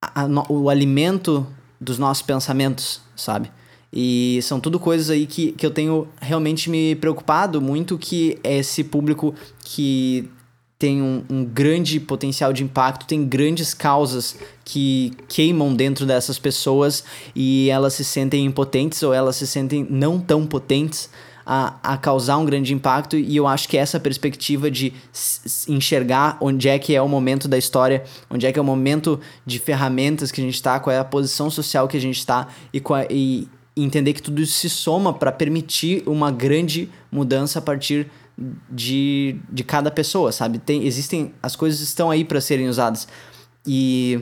A, 0.00 0.22
a, 0.22 0.26
o 0.48 0.70
alimento 0.70 1.44
dos 1.80 1.98
nossos 1.98 2.22
pensamentos, 2.22 3.00
sabe? 3.16 3.50
E 3.92 4.40
são 4.42 4.60
tudo 4.60 4.78
coisas 4.78 5.10
aí 5.10 5.26
que, 5.26 5.52
que 5.52 5.64
eu 5.64 5.70
tenho 5.70 6.08
realmente 6.20 6.68
me 6.68 6.94
preocupado 6.96 7.60
muito 7.60 7.96
que 7.96 8.38
esse 8.44 8.84
público 8.84 9.34
que 9.64 10.28
tem 10.78 11.02
um, 11.02 11.24
um, 11.28 11.44
grande 11.44 11.98
potencial 11.98 12.52
de 12.52 12.62
impacto, 12.62 13.04
tem 13.04 13.26
grandes 13.26 13.74
causas 13.74 14.36
que 14.64 15.12
queimam 15.26 15.74
dentro 15.74 16.06
dessas 16.06 16.38
pessoas 16.38 17.02
e 17.34 17.68
elas 17.68 17.94
se 17.94 18.04
sentem 18.04 18.44
impotentes 18.44 19.02
ou 19.02 19.12
elas 19.12 19.34
se 19.34 19.46
sentem 19.46 19.84
não 19.90 20.20
tão 20.20 20.46
potentes 20.46 21.10
a, 21.44 21.74
a 21.82 21.96
causar 21.96 22.36
um 22.36 22.44
grande 22.44 22.74
impacto. 22.74 23.16
E 23.16 23.34
eu 23.34 23.46
acho 23.46 23.68
que 23.68 23.76
essa 23.76 23.98
perspectiva 23.98 24.70
de 24.70 24.92
enxergar 25.66 26.36
onde 26.40 26.68
é 26.68 26.78
que 26.78 26.94
é 26.94 27.00
o 27.00 27.08
momento 27.08 27.48
da 27.48 27.56
história, 27.56 28.04
onde 28.30 28.46
é 28.46 28.52
que 28.52 28.58
é 28.58 28.62
o 28.62 28.64
momento 28.64 29.18
de 29.46 29.58
ferramentas 29.58 30.30
que 30.30 30.40
a 30.40 30.44
gente 30.44 30.54
está, 30.54 30.78
qual 30.78 30.94
é 30.94 30.98
a 30.98 31.04
posição 31.04 31.50
social 31.50 31.88
que 31.88 31.96
a 31.96 32.00
gente 32.00 32.18
está 32.18 32.46
e, 32.72 32.80
e, 33.10 33.48
e 33.78 33.84
entender 33.84 34.12
que 34.12 34.20
tudo 34.20 34.42
isso 34.42 34.54
se 34.54 34.68
soma 34.68 35.14
para 35.14 35.30
permitir 35.30 36.02
uma 36.04 36.32
grande 36.32 36.90
mudança 37.12 37.60
a 37.60 37.62
partir 37.62 38.10
de, 38.68 39.36
de 39.48 39.62
cada 39.62 39.88
pessoa, 39.88 40.32
sabe? 40.32 40.58
Tem, 40.58 40.84
existem 40.84 41.32
as 41.40 41.54
coisas 41.54 41.80
estão 41.80 42.10
aí 42.10 42.24
para 42.24 42.40
serem 42.40 42.68
usadas 42.68 43.06
e 43.64 44.20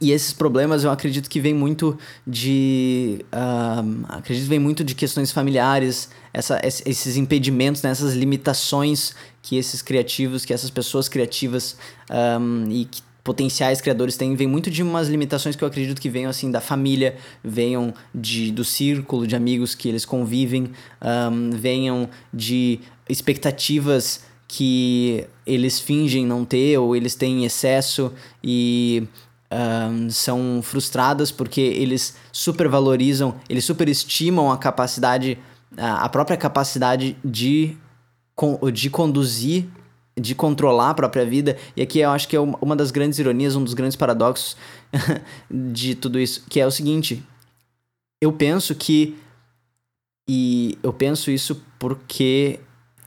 e 0.00 0.10
esses 0.10 0.32
problemas 0.32 0.82
eu 0.82 0.90
acredito 0.90 1.30
que 1.30 1.40
vem 1.40 1.54
muito 1.54 1.96
de 2.26 3.24
uh, 3.32 4.04
acredito 4.08 4.48
vem 4.48 4.58
muito 4.58 4.82
de 4.82 4.94
questões 4.94 5.30
familiares 5.30 6.10
essa, 6.32 6.60
esses 6.64 7.16
impedimentos 7.16 7.80
né? 7.80 7.90
essas 7.90 8.12
limitações 8.12 9.14
que 9.40 9.56
esses 9.56 9.80
criativos 9.80 10.44
que 10.44 10.52
essas 10.52 10.68
pessoas 10.68 11.08
criativas 11.08 11.76
um, 12.10 12.68
e 12.70 12.86
que 12.86 13.02
potenciais 13.24 13.80
criadores 13.80 14.18
têm 14.18 14.36
vem 14.36 14.46
muito 14.46 14.70
de 14.70 14.82
umas 14.82 15.08
limitações 15.08 15.56
que 15.56 15.64
eu 15.64 15.68
acredito 15.68 16.00
que 16.00 16.10
venham 16.10 16.28
assim 16.28 16.50
da 16.50 16.60
família, 16.60 17.16
venham 17.42 17.94
de, 18.14 18.52
do 18.52 18.62
círculo 18.62 19.26
de 19.26 19.34
amigos 19.34 19.74
que 19.74 19.88
eles 19.88 20.04
convivem, 20.04 20.70
um, 21.02 21.50
venham 21.50 22.08
de 22.32 22.80
expectativas 23.08 24.20
que 24.46 25.26
eles 25.46 25.80
fingem 25.80 26.26
não 26.26 26.44
ter 26.44 26.78
ou 26.78 26.94
eles 26.94 27.14
têm 27.14 27.42
em 27.42 27.44
excesso 27.46 28.12
e 28.42 29.08
um, 29.50 30.10
são 30.10 30.60
frustradas 30.62 31.30
porque 31.30 31.62
eles 31.62 32.16
supervalorizam, 32.30 33.36
eles 33.48 33.64
superestimam 33.64 34.52
a 34.52 34.58
capacidade, 34.58 35.38
a 35.78 36.08
própria 36.10 36.36
capacidade 36.36 37.16
de, 37.24 37.74
de 38.70 38.90
conduzir 38.90 39.66
de 40.16 40.34
controlar 40.34 40.90
a 40.90 40.94
própria 40.94 41.24
vida. 41.24 41.56
E 41.76 41.82
aqui 41.82 42.00
eu 42.00 42.10
acho 42.10 42.28
que 42.28 42.36
é 42.36 42.40
uma 42.40 42.76
das 42.76 42.90
grandes 42.90 43.18
ironias, 43.18 43.56
um 43.56 43.64
dos 43.64 43.74
grandes 43.74 43.96
paradoxos 43.96 44.56
de 45.50 45.94
tudo 45.94 46.18
isso, 46.18 46.44
que 46.48 46.60
é 46.60 46.66
o 46.66 46.70
seguinte: 46.70 47.22
eu 48.20 48.32
penso 48.32 48.74
que. 48.74 49.16
E 50.26 50.78
eu 50.82 50.90
penso 50.90 51.30
isso 51.30 51.62
porque 51.78 52.58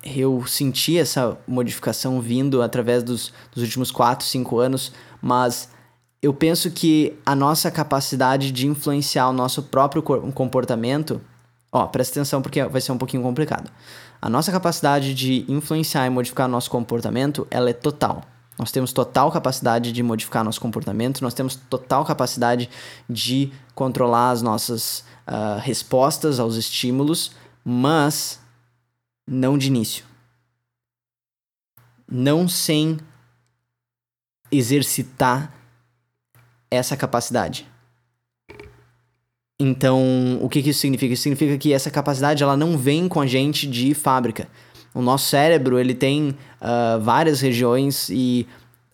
eu 0.03 0.45
senti 0.45 0.99
essa 0.99 1.35
modificação 1.47 2.21
vindo 2.21 2.61
através 2.61 3.01
dos, 3.01 3.33
dos 3.51 3.63
últimos 3.63 3.89
4, 3.89 4.25
5 4.25 4.59
anos, 4.59 4.91
mas 5.19 5.71
eu 6.21 6.33
penso 6.33 6.69
que 6.71 7.17
a 7.25 7.35
nossa 7.35 7.71
capacidade 7.71 8.51
de 8.51 8.67
influenciar 8.67 9.29
o 9.29 9.33
nosso 9.33 9.63
próprio 9.63 10.01
comportamento. 10.03 11.21
Ó, 11.77 11.85
presta 11.85 12.19
atenção 12.19 12.41
porque 12.41 12.63
vai 12.63 12.81
ser 12.81 12.91
um 12.91 12.97
pouquinho 12.97 13.21
complicado. 13.21 13.69
A 14.19 14.27
nossa 14.27 14.51
capacidade 14.51 15.13
de 15.13 15.45
influenciar 15.47 16.07
e 16.07 16.09
modificar 16.09 16.47
nosso 16.47 16.71
comportamento, 16.71 17.47
ela 17.51 17.69
é 17.69 17.73
total. 17.73 18.23
Nós 18.57 18.71
temos 18.71 18.91
total 18.91 19.31
capacidade 19.31 19.91
de 19.91 20.01
modificar 20.01 20.43
nosso 20.43 20.59
comportamento, 20.59 21.21
nós 21.21 21.35
temos 21.35 21.55
total 21.55 22.03
capacidade 22.03 22.67
de 23.07 23.51
controlar 23.75 24.31
as 24.31 24.41
nossas 24.41 25.03
uh, 25.27 25.59
respostas 25.61 26.39
aos 26.39 26.55
estímulos, 26.55 27.33
mas 27.63 28.39
não 29.27 29.55
de 29.55 29.67
início. 29.67 30.03
Não 32.11 32.47
sem 32.47 32.97
exercitar 34.51 35.53
essa 36.71 36.97
capacidade. 36.97 37.67
Então, 39.59 40.37
o 40.39 40.47
que, 40.47 40.61
que 40.61 40.69
isso 40.69 40.81
significa? 40.81 41.13
Isso 41.13 41.23
significa 41.23 41.57
que 41.57 41.73
essa 41.73 41.89
capacidade 41.89 42.43
ela 42.43 42.55
não 42.55 42.77
vem 42.77 43.07
com 43.07 43.19
a 43.19 43.25
gente 43.25 43.65
de 43.65 43.95
fábrica. 43.95 44.47
O 44.93 45.01
nosso 45.01 45.29
cérebro 45.29 45.79
ele 45.79 45.95
tem 45.95 46.29
uh, 46.61 46.99
várias 47.01 47.41
regiões 47.41 48.07
e 48.09 48.47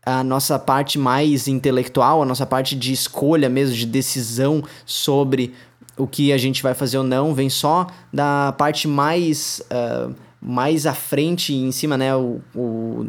a 0.05 0.23
nossa 0.23 0.57
parte 0.57 0.97
mais 0.97 1.47
intelectual, 1.47 2.21
a 2.21 2.25
nossa 2.25 2.45
parte 2.45 2.75
de 2.75 2.93
escolha 2.93 3.49
mesmo, 3.49 3.75
de 3.75 3.85
decisão 3.85 4.63
sobre 4.85 5.53
o 5.97 6.07
que 6.07 6.31
a 6.31 6.37
gente 6.37 6.63
vai 6.63 6.73
fazer 6.73 6.97
ou 6.97 7.03
não, 7.03 7.33
vem 7.33 7.49
só 7.49 7.87
da 8.11 8.53
parte 8.57 8.87
mais 8.87 9.61
uh, 9.69 10.13
mais 10.41 10.85
à 10.85 10.93
frente 10.93 11.53
em 11.53 11.71
cima, 11.71 11.97
né, 11.97 12.13
o, 12.13 12.41
o, 12.53 13.05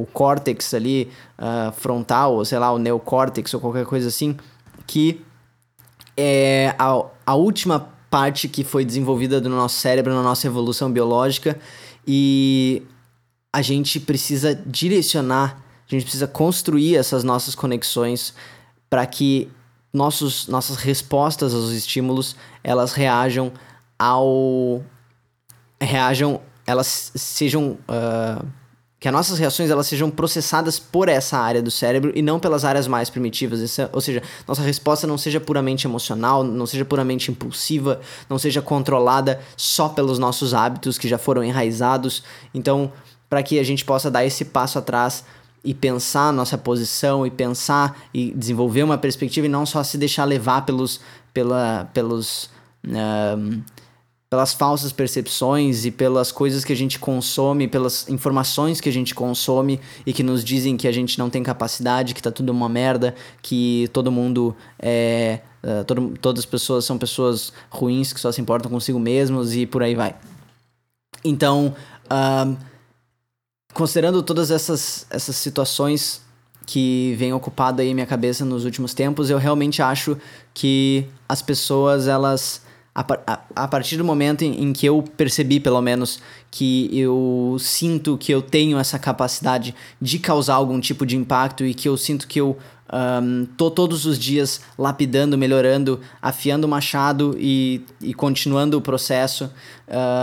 o 0.00 0.08
córtex 0.12 0.74
ali 0.74 1.08
uh, 1.38 1.70
frontal, 1.72 2.34
ou 2.34 2.44
sei 2.44 2.58
lá, 2.58 2.72
o 2.72 2.78
neocórtex 2.78 3.54
ou 3.54 3.60
qualquer 3.60 3.84
coisa 3.84 4.08
assim, 4.08 4.36
que 4.84 5.20
é 6.16 6.74
a, 6.78 7.04
a 7.26 7.34
última 7.34 7.92
parte 8.10 8.48
que 8.48 8.62
foi 8.62 8.84
desenvolvida 8.84 9.40
do 9.40 9.48
nosso 9.48 9.78
cérebro 9.78 10.14
na 10.14 10.22
nossa 10.22 10.46
evolução 10.46 10.90
biológica 10.90 11.58
e 12.06 12.82
a 13.52 13.60
gente 13.62 13.98
precisa 13.98 14.54
direcionar, 14.54 15.62
a 15.86 15.90
gente 15.90 16.02
precisa 16.02 16.26
construir 16.26 16.96
essas 16.96 17.24
nossas 17.24 17.54
conexões 17.54 18.34
para 18.88 19.04
que 19.06 19.50
nossos, 19.92 20.48
nossas 20.48 20.76
respostas 20.76 21.54
aos 21.54 21.70
estímulos 21.70 22.36
elas 22.62 22.92
reajam 22.92 23.52
ao 23.98 24.82
reajam 25.80 26.40
elas 26.66 27.12
sejam. 27.14 27.78
Uh, 27.88 28.63
que 29.04 29.08
as 29.08 29.12
nossas 29.12 29.38
reações 29.38 29.68
elas 29.68 29.86
sejam 29.86 30.10
processadas 30.10 30.78
por 30.78 31.10
essa 31.10 31.36
área 31.36 31.60
do 31.60 31.70
cérebro 31.70 32.10
e 32.14 32.22
não 32.22 32.40
pelas 32.40 32.64
áreas 32.64 32.88
mais 32.88 33.10
primitivas. 33.10 33.60
Essa, 33.60 33.90
ou 33.92 34.00
seja, 34.00 34.22
nossa 34.48 34.62
resposta 34.62 35.06
não 35.06 35.18
seja 35.18 35.38
puramente 35.38 35.86
emocional, 35.86 36.42
não 36.42 36.64
seja 36.64 36.86
puramente 36.86 37.30
impulsiva, 37.30 38.00
não 38.30 38.38
seja 38.38 38.62
controlada 38.62 39.38
só 39.58 39.90
pelos 39.90 40.18
nossos 40.18 40.54
hábitos 40.54 40.96
que 40.96 41.06
já 41.06 41.18
foram 41.18 41.44
enraizados. 41.44 42.22
Então, 42.54 42.90
para 43.28 43.42
que 43.42 43.58
a 43.58 43.62
gente 43.62 43.84
possa 43.84 44.10
dar 44.10 44.24
esse 44.24 44.42
passo 44.42 44.78
atrás 44.78 45.22
e 45.62 45.74
pensar 45.74 46.32
nossa 46.32 46.56
posição 46.56 47.26
e 47.26 47.30
pensar 47.30 48.04
e 48.14 48.32
desenvolver 48.34 48.84
uma 48.84 48.96
perspectiva 48.96 49.46
e 49.46 49.50
não 49.50 49.66
só 49.66 49.84
se 49.84 49.98
deixar 49.98 50.24
levar 50.24 50.64
pelos, 50.64 50.98
pela, 51.34 51.90
pelos 51.92 52.44
uh, 52.86 53.62
pelas 54.34 54.52
falsas 54.52 54.90
percepções 54.90 55.84
e 55.84 55.92
pelas 55.92 56.32
coisas 56.32 56.64
que 56.64 56.72
a 56.72 56.76
gente 56.76 56.98
consome, 56.98 57.68
pelas 57.68 58.08
informações 58.08 58.80
que 58.80 58.88
a 58.88 58.92
gente 58.92 59.14
consome 59.14 59.80
e 60.04 60.12
que 60.12 60.24
nos 60.24 60.42
dizem 60.42 60.76
que 60.76 60.88
a 60.88 60.92
gente 60.92 61.20
não 61.20 61.30
tem 61.30 61.40
capacidade, 61.40 62.14
que 62.14 62.20
tá 62.20 62.32
tudo 62.32 62.50
uma 62.50 62.68
merda, 62.68 63.14
que 63.40 63.88
todo 63.92 64.10
mundo 64.10 64.52
é. 64.76 65.38
Uh, 65.62 65.84
todo, 65.84 66.14
todas 66.20 66.40
as 66.40 66.46
pessoas 66.46 66.84
são 66.84 66.98
pessoas 66.98 67.52
ruins 67.70 68.12
que 68.12 68.18
só 68.18 68.32
se 68.32 68.40
importam 68.40 68.68
consigo 68.68 68.98
mesmos 68.98 69.54
e 69.54 69.66
por 69.66 69.84
aí 69.84 69.94
vai. 69.94 70.16
Então, 71.24 71.72
uh, 72.06 72.56
considerando 73.72 74.20
todas 74.20 74.50
essas, 74.50 75.06
essas 75.10 75.36
situações 75.36 76.20
que 76.66 77.14
vem 77.16 77.32
ocupado 77.32 77.80
aí 77.80 77.94
minha 77.94 78.04
cabeça 78.04 78.44
nos 78.44 78.64
últimos 78.64 78.94
tempos, 78.94 79.30
eu 79.30 79.38
realmente 79.38 79.80
acho 79.80 80.18
que 80.52 81.06
as 81.28 81.40
pessoas 81.40 82.08
elas 82.08 82.63
a, 82.94 83.40
a, 83.56 83.68
partir 83.68 83.96
do 83.96 84.04
momento 84.04 84.42
em, 84.42 84.62
em, 84.62 84.72
que 84.72 84.86
eu 84.86 85.02
percebi, 85.02 85.58
pelo 85.58 85.82
menos, 85.82 86.20
que 86.50 86.88
eu 86.96 87.56
sinto 87.58 88.16
que 88.16 88.32
eu 88.32 88.40
tenho 88.40 88.78
essa 88.78 88.98
capacidade 89.00 89.74
de 90.00 90.18
causar 90.20 90.54
algum 90.54 90.78
tipo 90.78 91.04
de 91.04 91.16
impacto 91.16 91.64
e 91.64 91.74
que 91.74 91.88
eu 91.88 91.96
sinto 91.96 92.28
que 92.28 92.40
eu 92.40 92.56
um, 92.92 93.46
tô 93.56 93.68
todos 93.68 94.06
os 94.06 94.16
dias 94.16 94.60
lapidando, 94.78 95.36
melhorando, 95.36 96.00
afiando 96.22 96.66
o 96.66 96.70
machado 96.70 97.36
e, 97.36 97.84
e 98.00 98.14
continuando 98.14 98.78
o 98.78 98.80
processo. 98.80 99.50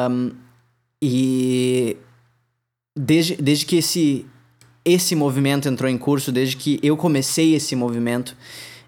Um, 0.10 0.32
e 1.02 1.98
desde, 2.98 3.36
desde 3.36 3.66
que 3.66 3.78
esse, 3.78 4.26
esse 4.86 5.14
movimento 5.14 5.68
entrou 5.68 5.90
em 5.90 5.98
curso, 5.98 6.32
desde 6.32 6.56
que 6.56 6.80
eu 6.82 6.96
comecei 6.96 7.54
esse 7.54 7.76
movimento, 7.76 8.38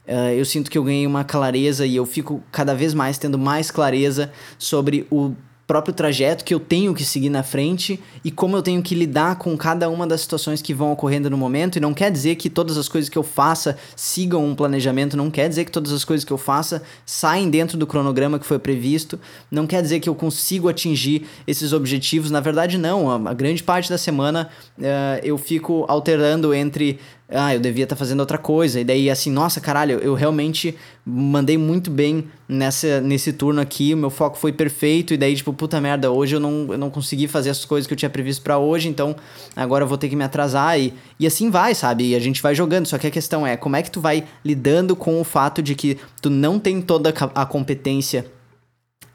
Uh, 0.08 0.34
eu 0.36 0.44
sinto 0.44 0.70
que 0.70 0.78
eu 0.78 0.84
ganhei 0.84 1.08
uma 1.08 1.24
clareza 1.24 1.86
e 1.86 1.96
eu 1.96 2.06
fico 2.06 2.44
cada 2.52 2.76
vez 2.76 2.94
mais 2.94 3.18
tendo 3.18 3.39
mais 3.39 3.72
clareza 3.72 4.32
sobre 4.58 5.08
o 5.10 5.34
próprio 5.66 5.94
trajeto 5.94 6.44
que 6.44 6.54
eu 6.54 6.60
tenho 6.60 6.94
que 6.94 7.06
seguir 7.06 7.30
na 7.30 7.42
frente 7.42 8.00
e 8.24 8.30
como 8.30 8.56
eu 8.56 8.62
tenho 8.62 8.82
que 8.82 8.94
lidar 8.94 9.38
com 9.38 9.56
cada 9.58 9.89
uma 9.89 10.06
das 10.06 10.22
situações 10.22 10.62
que 10.62 10.74
vão 10.74 10.92
ocorrendo 10.92 11.30
no 11.30 11.38
momento. 11.38 11.78
E 11.78 11.80
não 11.80 11.94
quer 11.94 12.12
dizer 12.12 12.36
que 12.36 12.50
todas 12.50 12.78
as 12.78 12.89
coisas 12.89 13.10
que 13.10 13.18
eu 13.18 13.24
faça 13.24 13.78
sigam 13.96 14.46
um 14.46 14.56
planejamento, 14.56 15.16
não 15.16 15.32
quer 15.32 15.48
dizer 15.48 15.66
que 15.66 15.72
todas 15.72 15.92
as 15.92 16.04
coisas 16.04 16.26
que 16.26 16.32
eu 16.32 16.38
faça 16.38 16.84
saem 17.06 17.50
dentro 17.50 17.78
do 17.78 17.88
cronograma 17.88 18.38
que 18.38 18.46
foi 18.46 18.60
previsto, 18.60 19.20
não 19.50 19.66
quer 19.66 19.82
dizer 19.82 20.00
que 20.00 20.10
eu 20.10 20.16
consigo 20.16 20.68
atingir 20.68 21.28
esses 21.48 21.72
objetivos. 21.72 22.30
Na 22.30 22.39
verdade, 22.39 22.78
não. 22.78 23.10
A, 23.10 23.34
grande 23.34 23.63
parte 23.63 23.89
da 23.89 23.98
semana 23.98 24.50
uh, 24.78 24.84
eu 25.24 25.38
fico 25.38 25.86
alterando 25.88 26.54
entre 26.54 27.00
ah, 27.29 27.53
eu 27.53 27.59
devia 27.59 27.86
estar 27.86 27.95
tá 27.95 27.99
fazendo 27.99 28.19
outra 28.19 28.38
coisa. 28.38 28.79
E 28.79 28.83
daí, 28.83 29.09
assim, 29.09 29.31
nossa, 29.31 29.59
caralho, 29.62 29.99
eu 29.99 30.13
realmente 30.13 30.75
mandei 31.05 31.57
muito 31.57 31.89
bem 31.89 32.27
nessa, 32.47 33.01
nesse 33.01 33.33
turno 33.33 33.62
aqui, 33.62 33.93
o 33.93 33.97
meu 33.97 34.09
foco 34.09 34.38
foi 34.38 34.51
perfeito. 34.51 35.13
E 35.13 35.17
daí, 35.17 35.36
tipo, 35.36 35.53
puta 35.53 35.79
merda, 35.81 36.12
hoje 36.12 36.36
eu 36.36 36.39
não, 36.39 36.67
eu 36.71 36.77
não 36.77 36.89
consegui 36.89 37.27
fazer 37.27 37.49
as 37.49 37.65
coisas 37.65 37.88
que 37.88 37.93
eu 37.93 37.97
tinha 37.97 38.09
previsto 38.09 38.43
para 38.43 38.57
hoje, 38.57 38.88
então 38.89 39.15
agora 39.55 39.83
eu 39.83 39.88
vou 39.88 39.97
ter 39.97 40.09
que 40.09 40.15
me 40.15 40.23
atrasar. 40.23 40.79
E, 40.79 40.93
e 41.19 41.25
assim 41.25 41.49
vai, 41.49 41.73
sabe? 41.73 42.09
E 42.09 42.15
a 42.15 42.19
gente 42.19 42.41
vai 42.41 42.53
jogando. 42.53 42.86
Só 42.86 42.97
que 42.97 43.07
a 43.07 43.12
questão 43.12 43.47
é, 43.47 43.57
como 43.57 43.75
é 43.75 43.81
que 43.81 43.89
tu 43.89 44.01
vai 44.01 44.25
lidando 44.43 44.95
com 44.95 45.19
o 45.19 45.23
fato 45.23 45.62
de 45.62 45.75
que 45.75 45.97
tu 46.21 46.29
não 46.29 46.59
tem 46.59 46.81
toda 46.81 47.13
a 47.33 47.45
competência 47.45 48.25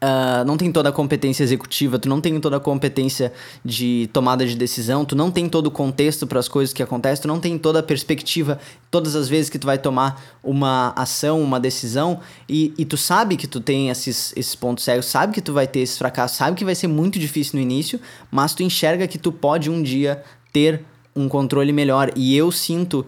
Uh, 0.01 0.45
não 0.45 0.55
tem 0.55 0.71
toda 0.71 0.87
a 0.87 0.91
competência 0.93 1.43
executiva, 1.43 1.99
tu 1.99 2.07
não 2.07 2.21
tem 2.21 2.39
toda 2.39 2.55
a 2.55 2.59
competência 2.59 3.33
de 3.65 4.09
tomada 4.13 4.45
de 4.45 4.55
decisão, 4.55 5.03
tu 5.03 5.13
não 5.13 5.29
tem 5.29 5.49
todo 5.49 5.67
o 5.67 5.71
contexto 5.71 6.25
para 6.25 6.39
as 6.39 6.47
coisas 6.47 6.73
que 6.73 6.81
acontecem, 6.81 7.23
tu 7.23 7.27
não 7.27 7.37
tem 7.37 7.57
toda 7.57 7.79
a 7.79 7.83
perspectiva 7.83 8.57
todas 8.89 9.13
as 9.13 9.27
vezes 9.27 9.49
que 9.49 9.59
tu 9.59 9.67
vai 9.67 9.77
tomar 9.77 10.23
uma 10.41 10.93
ação, 10.95 11.41
uma 11.41 11.59
decisão, 11.59 12.21
e, 12.47 12.73
e 12.77 12.85
tu 12.85 12.95
sabe 12.95 13.35
que 13.35 13.45
tu 13.45 13.59
tem 13.59 13.89
esses, 13.89 14.31
esses 14.37 14.55
pontos 14.55 14.85
cegos, 14.85 15.05
sabe 15.05 15.33
que 15.33 15.41
tu 15.41 15.51
vai 15.51 15.67
ter 15.67 15.81
esses 15.81 15.97
fracassos, 15.97 16.37
sabe 16.37 16.55
que 16.55 16.63
vai 16.63 16.75
ser 16.75 16.87
muito 16.87 17.19
difícil 17.19 17.57
no 17.57 17.61
início, 17.61 17.99
mas 18.31 18.53
tu 18.53 18.63
enxerga 18.63 19.05
que 19.05 19.17
tu 19.17 19.33
pode 19.33 19.69
um 19.69 19.83
dia 19.83 20.23
ter 20.53 20.81
um 21.13 21.27
controle 21.27 21.73
melhor. 21.73 22.11
E 22.15 22.35
eu 22.35 22.51
sinto 22.51 23.05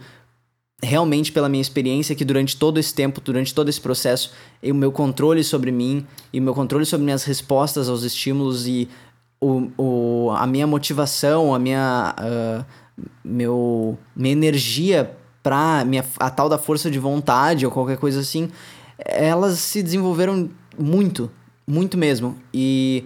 realmente 0.83 1.31
pela 1.31 1.47
minha 1.47 1.61
experiência 1.61 2.15
que 2.15 2.25
durante 2.25 2.57
todo 2.57 2.79
esse 2.79 2.93
tempo, 2.93 3.21
durante 3.21 3.53
todo 3.53 3.69
esse 3.69 3.79
processo, 3.79 4.33
o 4.63 4.73
meu 4.73 4.91
controle 4.91 5.43
sobre 5.43 5.71
mim 5.71 6.05
e 6.33 6.39
o 6.39 6.43
meu 6.43 6.53
controle 6.53 6.85
sobre 6.85 7.05
minhas 7.05 7.23
respostas 7.23 7.87
aos 7.87 8.03
estímulos 8.03 8.67
e 8.67 8.89
o, 9.39 9.71
o, 9.77 10.31
a 10.31 10.45
minha 10.47 10.65
motivação, 10.65 11.53
a 11.53 11.59
minha, 11.59 12.15
uh, 12.19 12.65
meu, 13.23 13.97
minha 14.15 14.33
energia 14.33 15.15
para 15.43 15.83
minha 15.85 16.05
a 16.19 16.29
tal 16.29 16.47
da 16.47 16.57
força 16.57 16.89
de 16.89 16.99
vontade 16.99 17.65
ou 17.65 17.71
qualquer 17.71 17.97
coisa 17.97 18.19
assim, 18.19 18.49
elas 18.97 19.59
se 19.59 19.81
desenvolveram 19.81 20.49
muito, 20.77 21.31
muito 21.65 21.97
mesmo. 21.97 22.37
E 22.53 23.05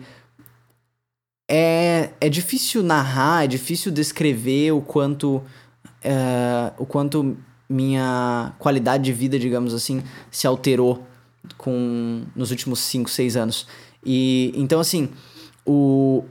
é, 1.50 2.10
é 2.20 2.30
difícil 2.30 2.84
narrar, 2.84 3.46
é 3.46 3.48
difícil 3.48 3.92
descrever 3.92 4.72
o 4.72 4.82
quanto 4.82 5.38
uh, 6.06 6.74
o 6.78 6.86
quanto 6.86 7.38
minha 7.70 8.54
qualidade 8.60 9.04
de 9.04 9.14
vida, 9.14 9.40
digamos 9.40 9.74
assim, 9.74 10.04
se 10.32 10.46
alterou 10.48 11.06
com 11.58 12.24
nos 12.36 12.52
últimos 12.52 12.80
5, 12.80 13.10
6 13.10 13.38
anos. 13.38 13.68
E 14.06 14.54
então 14.56 14.80
assim, 14.80 15.10
o 15.66 16.24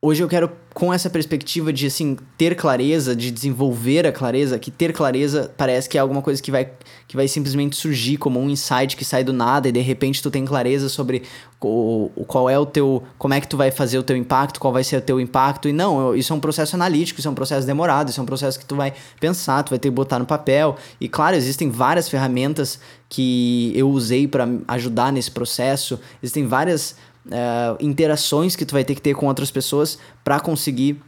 hoje 0.00 0.22
eu 0.22 0.28
quero 0.28 0.50
com 0.74 0.92
essa 0.92 1.08
perspectiva 1.08 1.72
de 1.72 1.86
assim 1.86 2.18
ter 2.36 2.56
clareza, 2.56 3.14
de 3.14 3.30
desenvolver 3.30 4.06
a 4.08 4.12
clareza, 4.12 4.58
que 4.58 4.72
ter 4.72 4.92
clareza 4.92 5.54
parece 5.56 5.88
que 5.88 5.96
é 5.96 6.00
alguma 6.00 6.20
coisa 6.20 6.42
que 6.42 6.50
vai 6.50 6.68
que 7.06 7.16
vai 7.16 7.28
simplesmente 7.28 7.76
surgir 7.76 8.16
como 8.16 8.40
um 8.40 8.50
insight 8.50 8.96
que 8.96 9.04
sai 9.04 9.22
do 9.22 9.32
nada 9.32 9.68
e 9.68 9.72
de 9.72 9.80
repente 9.80 10.20
tu 10.20 10.32
tem 10.32 10.44
clareza 10.44 10.88
sobre 10.88 11.22
o, 11.60 12.10
qual 12.26 12.50
é 12.50 12.58
o 12.58 12.66
teu, 12.66 13.02
como 13.16 13.34
é 13.34 13.40
que 13.40 13.46
tu 13.46 13.56
vai 13.56 13.70
fazer 13.70 13.98
o 13.98 14.02
teu 14.02 14.16
impacto, 14.16 14.58
qual 14.58 14.72
vai 14.72 14.82
ser 14.82 14.96
o 14.96 15.00
teu 15.00 15.20
impacto. 15.20 15.68
E 15.68 15.72
não, 15.72 16.14
isso 16.14 16.32
é 16.32 16.36
um 16.36 16.40
processo 16.40 16.74
analítico, 16.74 17.20
isso 17.20 17.28
é 17.28 17.30
um 17.30 17.34
processo 17.34 17.66
demorado, 17.66 18.10
isso 18.10 18.20
é 18.20 18.22
um 18.22 18.26
processo 18.26 18.58
que 18.58 18.66
tu 18.66 18.74
vai 18.74 18.92
pensar, 19.20 19.62
tu 19.62 19.70
vai 19.70 19.78
ter 19.78 19.88
que 19.88 19.94
botar 19.94 20.18
no 20.18 20.26
papel. 20.26 20.76
E 21.00 21.08
claro, 21.08 21.36
existem 21.36 21.70
várias 21.70 22.08
ferramentas 22.08 22.80
que 23.08 23.72
eu 23.76 23.88
usei 23.88 24.26
para 24.26 24.48
ajudar 24.68 25.12
nesse 25.12 25.30
processo, 25.30 26.00
existem 26.20 26.46
várias 26.46 26.96
uh, 27.26 27.76
interações 27.80 28.56
que 28.56 28.64
tu 28.64 28.72
vai 28.72 28.84
ter 28.84 28.94
que 28.94 29.02
ter 29.02 29.14
com 29.14 29.26
outras 29.26 29.50
pessoas 29.50 29.98
para 30.22 30.40
conseguir 30.40 31.00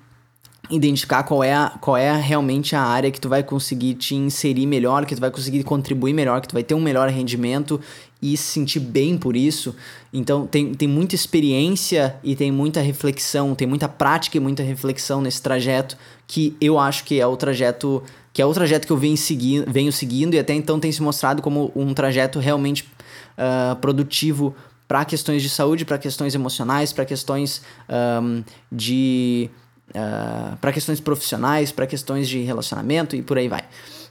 identificar 0.71 1.23
qual 1.23 1.45
é, 1.45 1.55
a, 1.55 1.71
qual 1.81 1.97
é 1.97 2.13
realmente 2.21 2.75
a 2.75 2.83
área 2.83 3.11
que 3.11 3.21
tu 3.21 3.29
vai 3.29 3.43
conseguir 3.43 3.95
te 3.95 4.15
inserir 4.15 4.67
melhor, 4.67 5.07
que 5.07 5.15
tu 5.15 5.21
vai 5.21 5.31
conseguir 5.31 5.63
contribuir 5.63 6.13
melhor, 6.13 6.41
que 6.41 6.49
tu 6.49 6.55
vai 6.55 6.63
ter 6.63 6.75
um 6.75 6.81
melhor 6.81 7.09
rendimento 7.09 7.81
e 8.21 8.37
se 8.37 8.45
sentir 8.45 8.81
bem 8.81 9.17
por 9.17 9.37
isso. 9.37 9.75
Então 10.13 10.47
tem, 10.47 10.75
tem 10.75 10.89
muita 10.89 11.15
experiência 11.15 12.17
e 12.23 12.35
tem 12.35 12.51
muita 12.51 12.81
reflexão, 12.81 13.55
tem 13.55 13.67
muita 13.67 13.89
prática 13.89 14.37
e 14.37 14.41
muita 14.41 14.63
reflexão 14.63 15.21
nesse 15.21 15.41
trajeto 15.41 15.97
que 16.27 16.57
eu 16.61 16.79
acho 16.79 17.05
que 17.05 17.21
é 17.21 17.27
o 17.27 17.37
trajeto 17.37 18.03
que 18.33 18.43
é 18.43 18.45
o 18.45 18.53
trajeto 18.53 18.87
que 18.87 18.93
eu 18.93 18.99
venho, 18.99 19.17
segui 19.17 19.65
venho 19.67 19.93
seguindo 19.93 20.35
e 20.35 20.39
até 20.39 20.53
então 20.53 20.79
tem 20.79 20.93
se 20.93 21.01
mostrado 21.01 21.41
como 21.41 21.73
um 21.75 21.95
trajeto 21.95 22.39
realmente 22.39 22.83
uh, 23.39 23.77
produtivo 23.77 24.55
para 24.89 25.05
questões 25.05 25.43
de 25.43 25.49
saúde, 25.49 25.85
para 25.85 25.99
questões 25.99 26.35
emocionais, 26.35 26.93
para 26.93 27.05
questões 27.05 27.63
um, 28.23 28.43
de. 28.71 29.51
Uh, 29.91 30.57
para 30.57 30.73
questões 30.73 30.99
profissionais, 30.99 31.71
para 31.71 31.87
questões 31.87 32.29
de 32.29 32.41
relacionamento 32.41 33.15
e 33.15 33.23
por 33.23 33.39
aí 33.39 33.49
vai. 33.49 33.63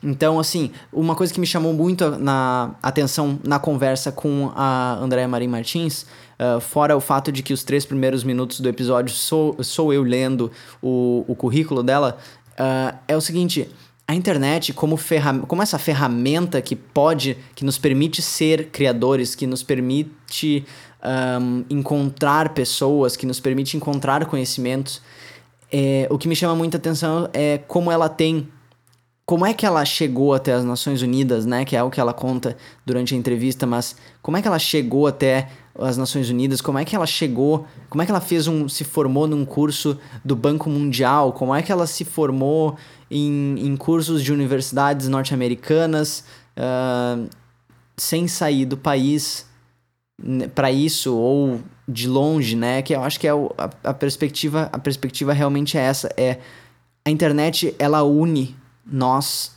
Então, 0.02 0.40
assim, 0.40 0.72
uma 0.92 1.16
coisa 1.16 1.34
que 1.34 1.40
me 1.40 1.46
chamou 1.46 1.74
muito 1.74 2.12
na 2.12 2.76
atenção 2.82 3.40
na 3.44 3.60
conversa 3.60 4.12
com 4.12 4.52
a 4.56 4.98
Andréa 5.02 5.28
Marim 5.28 5.48
Martins, 5.48 6.04
uh, 6.40 6.62
fora 6.62 6.96
o 6.96 7.02
fato 7.02 7.32
de 7.32 7.44
que 7.44 7.54
os 7.54 7.64
três 7.64 7.86
primeiros 7.86 8.24
minutos 8.24 8.60
do 8.60 8.70
episódio 8.70 9.14
sou, 9.14 9.62
sou 9.64 9.94
eu 9.94 10.04
lendo 10.04 10.52
o, 10.82 11.26
o 11.28 11.36
currículo 11.36 11.84
dela, 11.84 12.18
uh, 12.52 12.98
é 13.08 13.18
o 13.18 13.22
seguinte: 13.22 13.70
a 14.08 14.14
internet 14.14 14.72
como, 14.74 14.98
ferram 14.98 15.42
como 15.42 15.62
essa 15.62 15.80
ferramenta 15.80 16.62
que 16.62 16.76
pode, 16.76 17.38
que 17.56 17.66
nos 17.66 17.78
permite 17.78 18.22
ser 18.22 18.68
criadores, 18.68 19.34
que 19.34 19.48
nos 19.48 19.64
permite 19.64 20.66
um, 21.42 21.66
encontrar 21.70 22.50
pessoas, 22.50 23.16
que 23.18 23.26
nos 23.26 23.40
permite 23.40 23.76
encontrar 23.76 24.26
conhecimentos, 24.26 25.02
é, 25.72 26.08
o 26.12 26.18
que 26.18 26.28
me 26.28 26.36
chama 26.36 26.56
muita 26.56 26.78
atenção 26.78 27.30
é 27.34 27.58
como 27.58 27.92
ela 27.92 28.08
tem 28.08 28.48
como 29.26 29.44
é 29.44 29.54
que 29.54 29.66
ela 29.66 29.84
chegou 29.84 30.36
até 30.36 30.54
as 30.54 30.64
Nações 30.64 31.02
Unidas, 31.02 31.48
né? 31.48 31.66
Que 31.66 31.76
é 31.76 31.82
o 31.82 31.90
que 31.90 32.00
ela 32.00 32.14
conta 32.14 32.56
durante 32.86 33.16
a 33.16 33.18
entrevista, 33.18 33.66
mas 33.66 33.96
como 34.22 34.38
é 34.38 34.42
que 34.42 34.48
ela 34.48 34.60
chegou 34.60 35.08
até 35.08 35.50
as 35.80 35.98
Nações 35.98 36.30
Unidas? 36.30 36.62
Como 36.62 36.78
é 36.78 36.86
que 36.86 36.96
ela 36.96 37.06
chegou? 37.06 37.68
Como 37.90 38.02
é 38.02 38.06
que 38.06 38.12
ela 38.12 38.22
fez 38.22 38.48
um, 38.48 38.68
se 38.70 38.84
formou 38.84 39.28
num 39.28 39.46
curso 39.46 39.98
do 40.24 40.36
Banco 40.36 40.70
Mundial? 40.70 41.34
Como 41.34 41.54
é 41.54 41.62
que 41.62 41.72
ela 41.72 41.88
se 41.88 42.06
formou 42.06 42.78
em, 43.10 43.56
em 43.60 43.76
cursos 43.76 44.24
de 44.24 44.32
universidades 44.32 45.08
norte-americanas 45.08 46.24
uh, 46.58 47.30
sem 47.98 48.28
sair 48.28 48.66
do 48.66 48.78
país 48.78 49.46
né, 50.22 50.48
para 50.48 50.72
isso 50.72 51.16
ou 51.16 51.62
de 51.88 52.08
longe, 52.08 52.56
né? 52.56 52.82
Que 52.82 52.96
eu 52.96 53.04
acho 53.04 53.20
que 53.20 53.28
é 53.28 53.34
o, 53.34 53.54
a, 53.58 53.70
a 53.90 53.94
perspectiva, 53.94 54.70
a 54.72 54.80
perspectiva 54.80 55.34
realmente 55.34 55.78
é 55.78 55.82
essa, 55.82 56.10
é 56.18 56.40
a 57.06 57.12
internet 57.12 57.76
ela 57.78 58.04
une 58.04 58.56
nós 58.86 59.56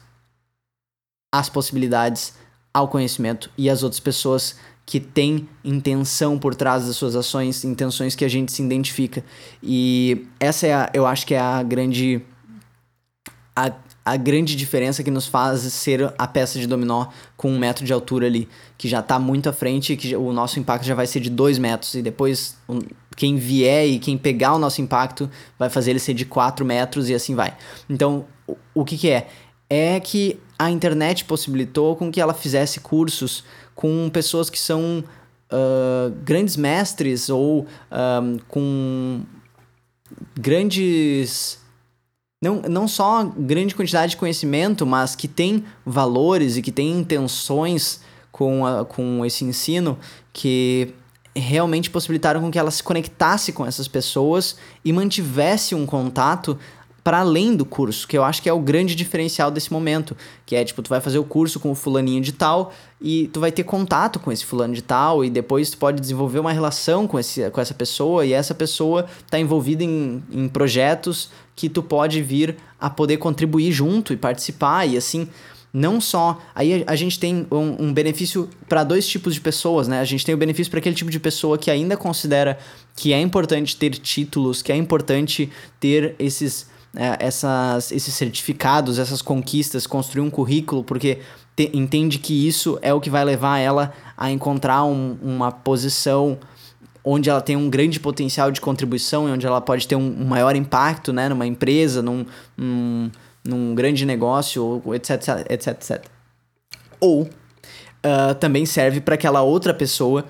as 1.32 1.48
possibilidades 1.48 2.34
ao 2.72 2.88
conhecimento 2.88 3.50
e 3.56 3.68
as 3.68 3.82
outras 3.82 4.00
pessoas 4.00 4.56
que 4.88 4.98
têm 4.98 5.46
intenção 5.62 6.38
por 6.38 6.54
trás 6.54 6.86
das 6.86 6.96
suas 6.96 7.14
ações, 7.14 7.62
intenções 7.62 8.14
que 8.14 8.24
a 8.24 8.28
gente 8.28 8.50
se 8.50 8.62
identifica. 8.62 9.22
E 9.62 10.26
essa 10.40 10.66
é, 10.66 10.72
a, 10.72 10.90
eu 10.94 11.06
acho 11.06 11.26
que 11.26 11.34
é 11.34 11.38
a 11.38 11.62
grande 11.62 12.22
a, 13.54 13.70
a 14.02 14.16
grande 14.16 14.56
diferença 14.56 15.02
que 15.02 15.10
nos 15.10 15.26
faz 15.26 15.60
ser 15.60 16.14
a 16.16 16.26
peça 16.26 16.58
de 16.58 16.66
dominó 16.66 17.08
com 17.36 17.52
um 17.52 17.58
metro 17.58 17.84
de 17.84 17.92
altura 17.92 18.28
ali, 18.28 18.48
que 18.78 18.88
já 18.88 19.00
está 19.00 19.18
muito 19.18 19.50
à 19.50 19.52
frente, 19.52 19.94
que 19.94 20.16
o 20.16 20.32
nosso 20.32 20.58
impacto 20.58 20.86
já 20.86 20.94
vai 20.94 21.06
ser 21.06 21.20
de 21.20 21.28
dois 21.28 21.58
metros, 21.58 21.92
e 21.92 22.00
depois 22.00 22.56
quem 23.14 23.36
vier 23.36 23.86
e 23.86 23.98
quem 23.98 24.16
pegar 24.16 24.54
o 24.54 24.58
nosso 24.58 24.80
impacto 24.80 25.28
vai 25.58 25.68
fazer 25.68 25.90
ele 25.90 25.98
ser 25.98 26.14
de 26.14 26.24
4 26.24 26.64
metros 26.64 27.10
e 27.10 27.14
assim 27.14 27.34
vai. 27.34 27.54
Então, 27.90 28.24
o, 28.46 28.56
o 28.72 28.84
que, 28.86 28.96
que 28.96 29.10
é? 29.10 29.28
É 29.68 30.00
que 30.00 30.40
a 30.58 30.70
internet 30.70 31.26
possibilitou 31.26 31.94
com 31.94 32.10
que 32.10 32.20
ela 32.20 32.32
fizesse 32.32 32.80
cursos 32.80 33.44
com 33.78 34.10
pessoas 34.10 34.50
que 34.50 34.58
são 34.58 35.04
uh, 35.52 36.10
grandes 36.24 36.56
mestres 36.56 37.28
ou 37.28 37.60
uh, 37.60 38.42
com 38.48 39.20
grandes 40.34 41.60
não, 42.42 42.60
não 42.62 42.88
só 42.88 43.22
grande 43.24 43.76
quantidade 43.76 44.10
de 44.10 44.16
conhecimento, 44.16 44.84
mas 44.84 45.14
que 45.14 45.28
tem 45.28 45.64
valores 45.86 46.56
e 46.56 46.62
que 46.62 46.72
tem 46.72 46.90
intenções 46.90 48.00
com, 48.32 48.66
a, 48.66 48.84
com 48.84 49.24
esse 49.24 49.44
ensino 49.44 49.96
que 50.32 50.92
realmente 51.36 51.88
possibilitaram 51.88 52.40
com 52.40 52.50
que 52.50 52.58
ela 52.58 52.72
se 52.72 52.82
conectasse 52.82 53.52
com 53.52 53.64
essas 53.64 53.86
pessoas 53.86 54.56
e 54.84 54.92
mantivesse 54.92 55.76
um 55.76 55.86
contato 55.86 56.58
para 57.08 57.20
além 57.20 57.56
do 57.56 57.64
curso, 57.64 58.06
que 58.06 58.18
eu 58.18 58.22
acho 58.22 58.42
que 58.42 58.50
é 58.50 58.52
o 58.52 58.60
grande 58.60 58.94
diferencial 58.94 59.50
desse 59.50 59.72
momento, 59.72 60.14
que 60.44 60.54
é 60.54 60.62
tipo, 60.62 60.82
tu 60.82 60.90
vai 60.90 61.00
fazer 61.00 61.18
o 61.18 61.24
curso 61.24 61.58
com 61.58 61.70
o 61.70 61.74
fulaninho 61.74 62.20
de 62.20 62.32
tal 62.32 62.70
e 63.00 63.28
tu 63.28 63.40
vai 63.40 63.50
ter 63.50 63.64
contato 63.64 64.20
com 64.20 64.30
esse 64.30 64.44
fulano 64.44 64.74
de 64.74 64.82
tal 64.82 65.24
e 65.24 65.30
depois 65.30 65.70
tu 65.70 65.78
pode 65.78 66.02
desenvolver 66.02 66.38
uma 66.38 66.52
relação 66.52 67.06
com, 67.06 67.18
esse, 67.18 67.48
com 67.48 67.62
essa 67.62 67.72
pessoa 67.72 68.26
e 68.26 68.34
essa 68.34 68.54
pessoa 68.54 69.06
está 69.24 69.40
envolvida 69.40 69.82
em, 69.82 70.22
em 70.30 70.48
projetos 70.50 71.30
que 71.56 71.70
tu 71.70 71.82
pode 71.82 72.20
vir 72.20 72.56
a 72.78 72.90
poder 72.90 73.16
contribuir 73.16 73.72
junto 73.72 74.12
e 74.12 74.16
participar 74.18 74.84
e 74.84 74.94
assim 74.94 75.30
não 75.72 76.02
só. 76.02 76.38
Aí 76.54 76.84
a, 76.86 76.94
gente 76.94 77.18
tem 77.18 77.46
um, 77.50 77.86
um 77.86 77.92
benefício 77.92 78.50
para 78.68 78.84
dois 78.84 79.08
tipos 79.08 79.32
de 79.32 79.40
pessoas, 79.40 79.88
né? 79.88 80.00
A 80.00 80.04
gente 80.04 80.26
tem 80.26 80.34
o 80.34 80.38
benefício 80.38 80.70
para 80.70 80.80
aquele 80.80 80.94
tipo 80.94 81.10
de 81.10 81.20
pessoa 81.20 81.56
que 81.56 81.70
ainda 81.70 81.96
considera 81.96 82.58
que 82.94 83.14
é 83.14 83.20
importante 83.20 83.76
ter 83.76 83.92
títulos, 83.92 84.60
que 84.60 84.72
é 84.72 84.76
importante 84.76 85.50
ter 85.80 86.14
esses, 86.18 86.66
é, 87.00 87.16
essas, 87.20 87.92
esses 87.92 88.12
certificados, 88.12 88.98
essas 88.98 89.22
conquistas, 89.22 89.86
construir 89.86 90.20
um 90.20 90.28
currículo, 90.28 90.82
porque 90.82 91.20
te, 91.54 91.70
entende 91.72 92.18
que 92.18 92.48
isso 92.48 92.76
é 92.82 92.92
o 92.92 93.00
que 93.00 93.08
vai 93.08 93.24
levar 93.24 93.60
ela 93.60 93.92
a 94.16 94.32
encontrar 94.32 94.82
um, 94.82 95.16
uma 95.22 95.52
posição 95.52 96.36
onde 97.04 97.30
ela 97.30 97.40
tem 97.40 97.54
um 97.54 97.70
grande 97.70 98.00
potencial 98.00 98.50
de 98.50 98.60
contribuição 98.60 99.28
e 99.28 99.30
onde 99.30 99.46
ela 99.46 99.60
pode 99.60 99.86
ter 99.86 99.94
um, 99.94 100.22
um 100.22 100.26
maior 100.26 100.56
impacto 100.56 101.12
né, 101.12 101.28
numa 101.28 101.46
empresa, 101.46 102.02
num, 102.02 102.26
num 103.44 103.76
grande 103.76 104.04
negócio, 104.04 104.82
etc, 104.92 105.46
etc, 105.48 105.66
etc. 105.68 106.04
Ou 106.98 107.22
uh, 107.22 108.34
também 108.40 108.66
serve 108.66 109.00
para 109.00 109.14
aquela 109.14 109.42
outra 109.42 109.72
pessoa 109.72 110.24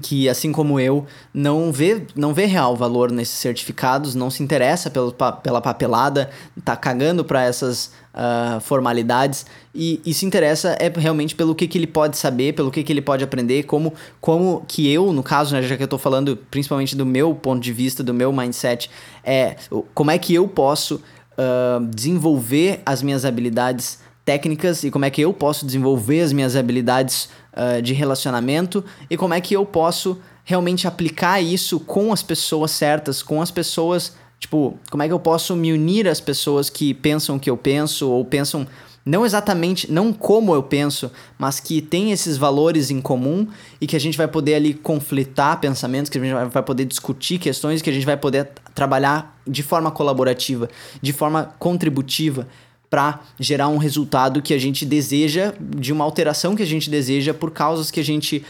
que, 0.00 0.28
assim 0.28 0.52
como 0.52 0.80
eu, 0.80 1.06
não 1.34 1.70
vê, 1.70 2.06
não 2.16 2.32
vê 2.32 2.46
real 2.46 2.74
valor 2.74 3.10
nesses 3.10 3.38
certificados, 3.38 4.14
não 4.14 4.30
se 4.30 4.42
interessa 4.42 4.90
pelo, 4.90 5.12
pela 5.42 5.60
papelada, 5.60 6.30
tá 6.64 6.74
cagando 6.74 7.24
para 7.24 7.44
essas 7.44 7.92
uh, 8.14 8.60
formalidades 8.60 9.44
e, 9.74 10.00
e, 10.04 10.14
se 10.14 10.24
interessa 10.24 10.76
é 10.80 10.88
realmente 10.88 11.34
pelo 11.34 11.54
que, 11.54 11.68
que 11.68 11.76
ele 11.76 11.86
pode 11.86 12.16
saber, 12.16 12.54
pelo 12.54 12.70
que, 12.70 12.82
que 12.82 12.92
ele 12.92 13.02
pode 13.02 13.22
aprender, 13.22 13.64
como, 13.64 13.92
como 14.20 14.64
que 14.66 14.90
eu, 14.90 15.12
no 15.12 15.22
caso, 15.22 15.54
né, 15.54 15.62
já 15.62 15.76
que 15.76 15.82
eu 15.82 15.86
estou 15.86 15.98
falando 15.98 16.38
principalmente 16.50 16.96
do 16.96 17.04
meu 17.04 17.34
ponto 17.34 17.62
de 17.62 17.72
vista, 17.72 18.02
do 18.02 18.14
meu 18.14 18.32
mindset, 18.32 18.90
é 19.22 19.56
como 19.94 20.10
é 20.10 20.18
que 20.18 20.32
eu 20.32 20.48
posso 20.48 20.96
uh, 20.96 21.84
desenvolver 21.86 22.80
as 22.86 23.02
minhas 23.02 23.26
habilidades 23.26 23.98
técnicas 24.24 24.84
e 24.84 24.90
como 24.90 25.04
é 25.04 25.10
que 25.10 25.20
eu 25.20 25.32
posso 25.32 25.66
desenvolver 25.66 26.20
as 26.20 26.32
minhas 26.32 26.54
habilidades 26.54 27.28
uh, 27.52 27.80
de 27.82 27.92
relacionamento 27.92 28.84
e 29.10 29.16
como 29.16 29.34
é 29.34 29.40
que 29.40 29.54
eu 29.54 29.64
posso 29.64 30.20
realmente 30.44 30.86
aplicar 30.86 31.40
isso 31.40 31.78
com 31.80 32.12
as 32.12 32.22
pessoas 32.22 32.70
certas, 32.70 33.22
com 33.22 33.40
as 33.40 33.50
pessoas, 33.50 34.16
tipo, 34.38 34.78
como 34.90 35.02
é 35.02 35.06
que 35.06 35.12
eu 35.12 35.20
posso 35.20 35.54
me 35.54 35.72
unir 35.72 36.08
às 36.08 36.20
pessoas 36.20 36.68
que 36.68 36.92
pensam 36.92 37.36
o 37.36 37.40
que 37.40 37.48
eu 37.48 37.56
penso 37.56 38.10
ou 38.10 38.24
pensam 38.24 38.66
não 39.04 39.26
exatamente, 39.26 39.90
não 39.90 40.12
como 40.12 40.54
eu 40.54 40.62
penso, 40.62 41.10
mas 41.36 41.58
que 41.58 41.82
tem 41.82 42.12
esses 42.12 42.36
valores 42.36 42.90
em 42.90 43.00
comum 43.00 43.48
e 43.80 43.86
que 43.86 43.96
a 43.96 43.98
gente 43.98 44.16
vai 44.16 44.28
poder 44.28 44.54
ali 44.54 44.74
conflitar 44.74 45.60
pensamentos, 45.60 46.08
que 46.08 46.18
a 46.18 46.22
gente 46.22 46.50
vai 46.50 46.62
poder 46.62 46.84
discutir 46.84 47.38
questões, 47.38 47.82
que 47.82 47.90
a 47.90 47.92
gente 47.92 48.06
vai 48.06 48.16
poder 48.16 48.50
trabalhar 48.74 49.36
de 49.44 49.62
forma 49.62 49.90
colaborativa, 49.90 50.68
de 51.00 51.12
forma 51.12 51.52
contributiva 51.58 52.46
para 52.92 53.20
gerar 53.40 53.68
um 53.68 53.78
resultado 53.78 54.42
que 54.42 54.52
a 54.52 54.58
gente 54.58 54.84
deseja, 54.84 55.54
de 55.58 55.94
uma 55.94 56.04
alteração 56.04 56.54
que 56.54 56.62
a 56.62 56.66
gente 56.66 56.90
deseja 56.90 57.32
por 57.32 57.50
causas 57.50 57.90
que 57.90 57.98
a 57.98 58.04
gente 58.04 58.44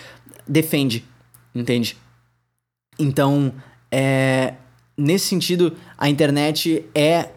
defende, 0.49 1.05
entende? 1.55 1.97
Então, 2.99 3.55
é, 3.89 4.55
nesse 4.99 5.29
sentido, 5.29 5.77
a 5.97 6.09
internet 6.09 6.85
é 6.93 7.29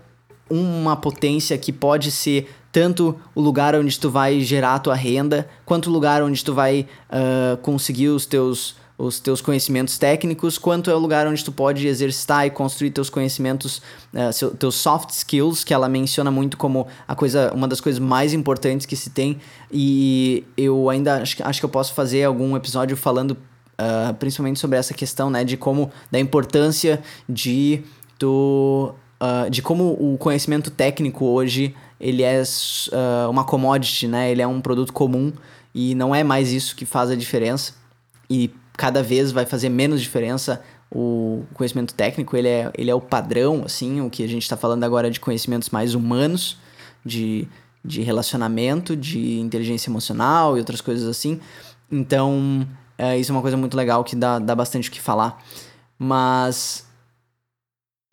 uma 0.49 0.95
potência 0.95 1.55
que 1.59 1.71
pode 1.71 2.09
ser 2.09 2.49
tanto 2.71 3.15
o 3.35 3.39
lugar 3.39 3.75
onde 3.75 3.99
tu 3.99 4.09
vai 4.09 4.41
gerar 4.41 4.73
a 4.73 4.79
tua 4.79 4.95
renda, 4.95 5.47
quanto 5.63 5.91
o 5.91 5.93
lugar 5.93 6.23
onde 6.23 6.43
tu 6.43 6.55
vai 6.55 6.87
uh, 7.11 7.55
conseguir 7.57 8.07
os 8.07 8.25
teus, 8.25 8.77
os 8.97 9.19
teus 9.19 9.41
conhecimentos 9.41 9.97
técnicos, 9.97 10.58
quanto 10.58 10.89
é 10.89 10.95
o 10.95 10.99
lugar 10.99 11.27
onde 11.27 11.43
tu 11.43 11.51
pode 11.51 11.86
exercitar 11.88 12.45
e 12.47 12.49
construir 12.49 12.91
teus 12.91 13.10
conhecimentos, 13.10 13.81
uh, 14.13 14.31
seu, 14.31 14.51
teus 14.51 14.75
soft 14.75 15.10
skills, 15.10 15.63
que 15.63 15.73
ela 15.73 15.89
menciona 15.89 16.31
muito 16.31 16.55
como 16.55 16.88
a 17.08 17.13
coisa, 17.13 17.51
uma 17.53 17.67
das 17.67 17.81
coisas 17.81 17.99
mais 17.99 18.34
importantes 18.34 18.86
que 18.86 18.95
se 18.95 19.10
tem. 19.10 19.38
E 19.71 20.45
eu 20.55 20.89
ainda 20.89 21.21
acho, 21.21 21.36
acho 21.43 21.60
que 21.60 21.65
eu 21.65 21.69
posso 21.69 21.93
fazer 21.93 22.23
algum 22.23 22.55
episódio 22.55 22.95
falando 22.95 23.31
uh, 23.31 24.13
principalmente 24.15 24.60
sobre 24.60 24.77
essa 24.77 24.93
questão, 24.93 25.29
né, 25.29 25.43
de 25.43 25.58
como, 25.58 25.91
da 26.10 26.19
importância 26.19 27.01
de 27.27 27.81
tu, 28.17 28.93
uh, 29.21 29.49
de 29.49 29.62
como 29.62 29.91
o 29.99 30.17
conhecimento 30.17 30.71
técnico 30.71 31.25
hoje, 31.25 31.75
ele 31.99 32.23
é 32.23 32.41
uh, 32.41 33.29
uma 33.29 33.43
commodity, 33.43 34.08
né, 34.08 34.31
ele 34.31 34.41
é 34.41 34.47
um 34.47 34.62
produto 34.62 34.93
comum 34.93 35.31
e 35.73 35.93
não 35.95 36.15
é 36.15 36.23
mais 36.23 36.51
isso 36.51 36.75
que 36.75 36.86
faz 36.86 37.10
a 37.10 37.15
diferença 37.15 37.73
e 38.29 38.49
cada 38.77 39.01
vez 39.01 39.31
vai 39.31 39.45
fazer 39.45 39.69
menos 39.69 40.01
diferença 40.01 40.61
o 40.91 41.43
conhecimento 41.53 41.93
técnico, 41.93 42.38
ele 42.38 42.47
é, 42.47 42.71
ele 42.77 42.91
é 42.91 42.95
o 42.95 43.01
padrão, 43.01 43.63
assim, 43.65 44.01
o 44.01 44.09
que 44.09 44.23
a 44.23 44.27
gente 44.27 44.43
está 44.43 44.55
falando 44.55 44.83
agora 44.83 45.09
de 45.09 45.19
conhecimentos 45.19 45.69
mais 45.69 45.95
humanos, 45.95 46.57
de, 47.03 47.47
de 47.83 48.01
relacionamento, 48.01 48.95
de 48.95 49.39
inteligência 49.39 49.89
emocional 49.89 50.55
e 50.55 50.59
outras 50.59 50.81
coisas 50.81 51.07
assim. 51.07 51.39
Então, 51.91 52.67
é, 52.97 53.17
isso 53.17 53.31
é 53.31 53.35
uma 53.35 53.41
coisa 53.41 53.57
muito 53.57 53.75
legal 53.75 54.03
que 54.03 54.15
dá, 54.15 54.39
dá 54.39 54.55
bastante 54.55 54.89
o 54.89 54.91
que 54.91 55.01
falar. 55.01 55.43
Mas 55.97 56.85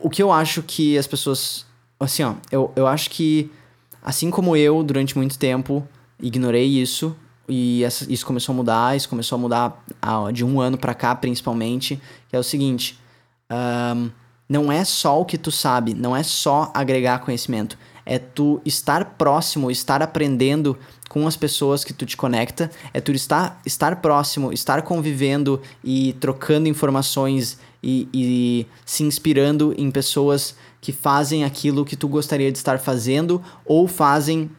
o 0.03 0.11
que 0.11 0.23
eu 0.23 0.33
acho 0.33 0.63
que 0.63 0.99
as 0.99 1.07
pessoas. 1.07 1.65
Assim, 1.99 2.25
ó, 2.25 2.35
eu, 2.51 2.73
eu 2.75 2.87
acho 2.87 3.09
que, 3.11 3.51
assim 4.03 4.31
como 4.31 4.57
eu, 4.57 4.83
durante 4.83 5.17
muito 5.17 5.39
tempo, 5.39 5.87
ignorei 6.21 6.67
isso, 6.67 7.15
e 7.49 7.85
essa, 7.85 8.11
isso 8.11 8.25
começou 8.25 8.53
a 8.53 8.57
mudar, 8.57 8.97
isso 8.97 9.09
começou 9.09 9.37
a 9.37 9.41
mudar 9.41 9.85
de 10.33 10.45
um 10.45 10.61
ano 10.61 10.79
para 10.79 10.95
cá, 10.95 11.15
principalmente, 11.15 12.01
que 12.29 12.37
é 12.37 12.39
o 12.39 12.43
seguinte. 12.43 12.99
Um, 13.51 14.11
não 14.49 14.71
é 14.71 14.85
só 14.85 15.21
o 15.21 15.25
que 15.25 15.39
tu 15.39 15.51
sabe, 15.51 15.95
não 15.95 16.15
é 16.15 16.23
só 16.23 16.71
agregar 16.75 17.21
conhecimento, 17.21 17.79
é 18.05 18.19
tu 18.19 18.61
estar 18.65 19.17
próximo, 19.17 19.71
estar 19.71 20.03
aprendendo 20.03 20.77
com 21.09 21.27
as 21.27 21.37
pessoas 21.37 21.85
que 21.85 21.93
tu 21.93 22.05
te 22.05 22.17
conecta, 22.17 22.71
é 22.93 23.01
tu 23.01 23.13
estar, 23.13 23.61
estar 23.65 23.97
próximo, 23.97 24.53
estar 24.53 24.83
convivendo 24.83 25.61
e 25.85 26.15
trocando 26.15 26.69
informações 26.69 27.59
e, 27.83 28.09
e 28.13 28.67
se 28.85 29.03
inspirando 29.05 29.75
em 29.77 29.91
pessoas 29.91 30.55
que 30.81 30.93
fazem 30.93 31.45
aquilo 31.45 31.85
que 31.85 31.97
tu 31.97 32.09
gostaria 32.09 32.51
de 32.51 32.59
estar 32.59 32.79
fazendo 32.79 33.43
ou 33.65 33.87
fazem 33.87 34.51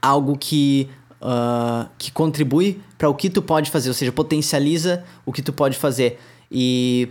algo 0.00 0.36
que, 0.36 0.88
uh, 1.22 1.88
que 1.96 2.10
contribui 2.10 2.80
para 2.98 3.08
o 3.08 3.14
que 3.14 3.30
tu 3.30 3.40
pode 3.40 3.70
fazer, 3.70 3.88
ou 3.88 3.94
seja, 3.94 4.12
potencializa 4.12 5.04
o 5.24 5.32
que 5.32 5.40
tu 5.40 5.52
pode 5.52 5.78
fazer. 5.78 6.18
E 6.50 7.08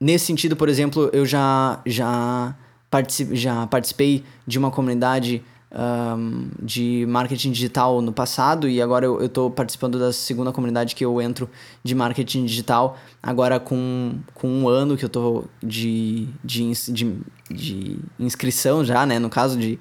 nesse 0.00 0.26
sentido, 0.26 0.56
por 0.56 0.68
exemplo, 0.68 1.08
eu 1.12 1.24
já, 1.24 1.80
já, 1.86 2.54
particip, 2.90 3.34
já 3.34 3.66
participei 3.66 4.24
de 4.46 4.58
uma 4.58 4.70
comunidade 4.70 5.42
um, 5.74 6.50
de 6.60 7.06
marketing 7.08 7.50
digital 7.50 8.02
no 8.02 8.12
passado 8.12 8.68
e 8.68 8.82
agora 8.82 9.06
eu 9.06 9.24
estou 9.24 9.50
participando 9.50 9.98
da 9.98 10.12
segunda 10.12 10.52
comunidade 10.52 10.94
que 10.94 11.02
eu 11.02 11.20
entro 11.20 11.48
de 11.82 11.94
marketing 11.94 12.44
digital, 12.44 12.98
agora 13.22 13.58
com, 13.58 14.18
com 14.34 14.48
um 14.48 14.68
ano 14.68 14.96
que 14.98 15.04
eu 15.04 15.06
estou 15.06 15.46
de, 15.62 16.28
de, 16.44 16.72
de, 16.88 17.16
de, 17.50 17.98
inscrição 18.20 18.84
já, 18.84 19.06
né? 19.06 19.18
No 19.18 19.30
caso 19.30 19.58
de 19.58 19.78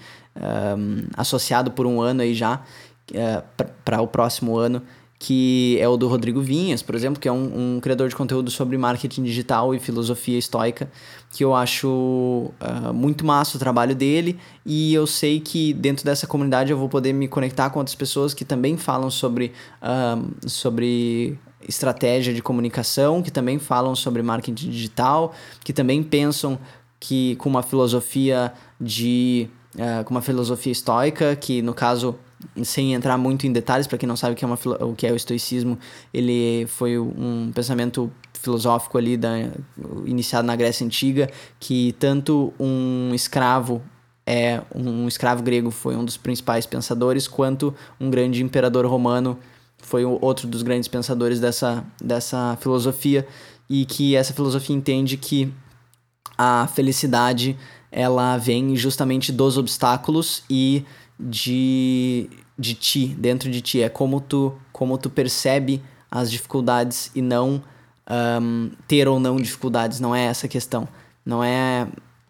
um, 0.77 1.07
associado 1.17 1.71
por 1.71 1.85
um 1.85 1.99
ano 1.99 2.21
aí 2.21 2.33
já, 2.33 2.61
eh, 3.13 3.43
para 3.83 4.01
o 4.01 4.07
próximo 4.07 4.57
ano 4.57 4.81
que 5.21 5.77
é 5.79 5.87
o 5.87 5.97
do 5.97 6.07
Rodrigo 6.07 6.41
Vinhas, 6.41 6.81
por 6.81 6.95
exemplo, 6.95 7.21
que 7.21 7.27
é 7.27 7.31
um, 7.31 7.75
um, 7.75 7.79
criador 7.79 8.09
de 8.09 8.15
conteúdo 8.15 8.49
sobre 8.49 8.75
marketing 8.75 9.21
digital 9.21 9.75
e 9.75 9.79
filosofia 9.79 10.39
estoica, 10.39 10.91
que 11.31 11.43
eu 11.43 11.53
acho 11.53 11.87
uh, 11.87 12.91
muito 12.91 13.23
massa 13.23 13.55
o 13.55 13.59
trabalho 13.59 13.93
dele 13.93 14.39
e 14.65 14.91
eu 14.95 15.05
sei 15.05 15.39
que 15.39 15.73
dentro 15.73 16.03
dessa 16.03 16.25
comunidade 16.25 16.71
eu 16.71 16.77
vou 16.77 16.89
poder 16.89 17.13
me 17.13 17.27
conectar 17.27 17.69
com 17.69 17.77
outras 17.77 17.93
pessoas 17.93 18.33
que 18.33 18.43
também 18.43 18.77
falam 18.77 19.11
sobre, 19.11 19.53
uh, 19.83 20.49
sobre 20.49 21.37
estratégia 21.69 22.33
de 22.33 22.41
comunicação, 22.41 23.21
que 23.21 23.29
também 23.29 23.59
falam 23.59 23.95
sobre 23.95 24.23
marketing 24.23 24.71
digital, 24.71 25.35
que 25.63 25.71
também 25.71 26.01
pensam 26.01 26.57
que 26.99 27.35
com 27.35 27.47
uma 27.47 27.61
filosofia 27.61 28.51
de 28.79 29.47
uh, 29.75 30.03
com 30.03 30.15
uma 30.15 30.21
filosofia 30.23 30.71
estoica, 30.71 31.35
que 31.35 31.61
no 31.61 31.75
caso 31.75 32.15
sem 32.63 32.93
entrar 32.93 33.17
muito 33.17 33.47
em 33.47 33.51
detalhes, 33.51 33.87
para 33.87 33.97
quem 33.97 34.07
não 34.07 34.15
sabe 34.15 34.33
o 34.33 34.35
que, 34.35 34.45
é 34.45 34.47
uma, 34.47 34.57
o 34.81 34.95
que 34.95 35.07
é 35.07 35.11
o 35.11 35.15
estoicismo, 35.15 35.77
ele 36.13 36.65
foi 36.67 36.97
um 36.97 37.51
pensamento 37.53 38.11
filosófico 38.33 38.97
ali 38.97 39.17
da, 39.17 39.31
iniciado 40.05 40.45
na 40.47 40.55
Grécia 40.55 40.85
Antiga, 40.85 41.29
que 41.59 41.95
tanto 41.99 42.53
um 42.59 43.11
escravo 43.13 43.81
é 44.25 44.61
um 44.73 45.07
escravo 45.07 45.41
grego 45.41 45.71
foi 45.71 45.95
um 45.95 46.05
dos 46.05 46.15
principais 46.15 46.65
pensadores, 46.65 47.27
quanto 47.27 47.73
um 47.99 48.09
grande 48.09 48.43
imperador 48.43 48.85
romano 48.85 49.37
foi 49.79 50.05
outro 50.05 50.47
dos 50.47 50.61
grandes 50.61 50.87
pensadores 50.87 51.39
dessa, 51.39 51.83
dessa 52.01 52.57
filosofia, 52.61 53.27
e 53.69 53.85
que 53.85 54.15
essa 54.15 54.33
filosofia 54.33 54.75
entende 54.75 55.17
que 55.17 55.51
a 56.37 56.67
felicidade 56.67 57.57
ela 57.91 58.37
vem 58.37 58.75
justamente 58.75 59.31
dos 59.31 59.57
obstáculos 59.57 60.43
e 60.49 60.85
de, 61.21 62.29
de 62.57 62.73
ti, 62.73 63.07
dentro 63.07 63.49
de 63.49 63.61
ti. 63.61 63.81
É 63.81 63.89
como 63.89 64.19
tu, 64.19 64.53
como 64.71 64.97
tu 64.97 65.09
percebe 65.09 65.81
as 66.09 66.31
dificuldades 66.31 67.11
e 67.15 67.21
não 67.21 67.61
um, 68.41 68.71
ter 68.87 69.07
ou 69.07 69.19
não 69.19 69.37
dificuldades. 69.37 69.99
Não 69.99 70.15
é 70.15 70.25
essa 70.25 70.47
a 70.47 70.49
questão. 70.49 70.87
Não 71.25 71.43
é, 71.43 71.87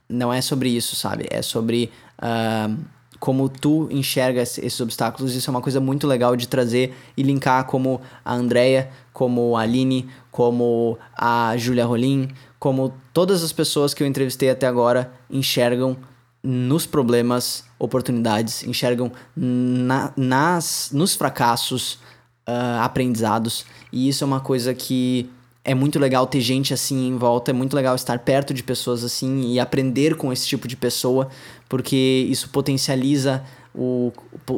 não 0.10 0.32
é 0.32 0.41
sobre 0.41 0.69
isso, 0.69 0.95
sabe? 0.95 1.27
É 1.30 1.41
sobre 1.41 1.89
uh, 2.19 2.77
como 3.19 3.47
tu 3.47 3.88
enxerga 3.91 4.41
esses 4.41 4.82
obstáculos. 4.82 5.36
Isso 5.36 5.49
é 5.49 5.51
uma 5.51 5.62
coisa 5.62 5.80
muito 5.80 6.08
legal 6.08 6.36
de 6.36 6.47
trazer 6.47 6.93
e 7.15 7.23
linkar 7.23 7.65
como 7.65 8.01
a 8.25 8.34
Andrea, 8.34 8.89
como 9.13 9.56
a 9.56 9.62
Aline, 9.62 10.10
como 10.32 10.97
a 11.15 11.56
Julia 11.56 11.86
Rolim, 11.86 12.30
como 12.60 12.93
todas 13.13 13.43
as 13.43 13.51
pessoas 13.51 13.93
que 13.93 14.04
eu 14.04 14.08
entrevistei 14.08 14.49
até 14.49 14.67
agora 14.67 15.12
enxergam 15.30 15.97
nos 16.43 16.86
problemas 16.86 17.63
oportunidades, 17.77 18.63
enxergam 18.63 19.12
na, 19.36 20.12
nas, 20.15 20.89
nos 20.91 21.15
fracassos 21.15 21.99
uh, 22.47 22.82
aprendizados. 22.82 23.65
E 23.91 24.08
isso 24.08 24.23
é 24.23 24.27
uma 24.27 24.39
coisa 24.39 24.73
que 24.73 25.30
é 25.63 25.75
muito 25.75 25.99
legal 25.99 26.25
ter 26.25 26.41
gente 26.41 26.73
assim 26.73 27.08
em 27.08 27.17
volta, 27.17 27.51
é 27.51 27.54
muito 27.54 27.75
legal 27.75 27.95
estar 27.95 28.17
perto 28.19 28.54
de 28.54 28.63
pessoas 28.63 29.04
assim 29.04 29.51
e 29.51 29.60
aprender 29.60 30.15
com 30.15 30.34
esse 30.34 30.47
tipo 30.47 30.67
de 30.67 30.75
pessoa, 30.75 31.30
porque 31.69 32.27
isso 32.30 32.49
potencializa 32.49 33.43
o 33.73 34.12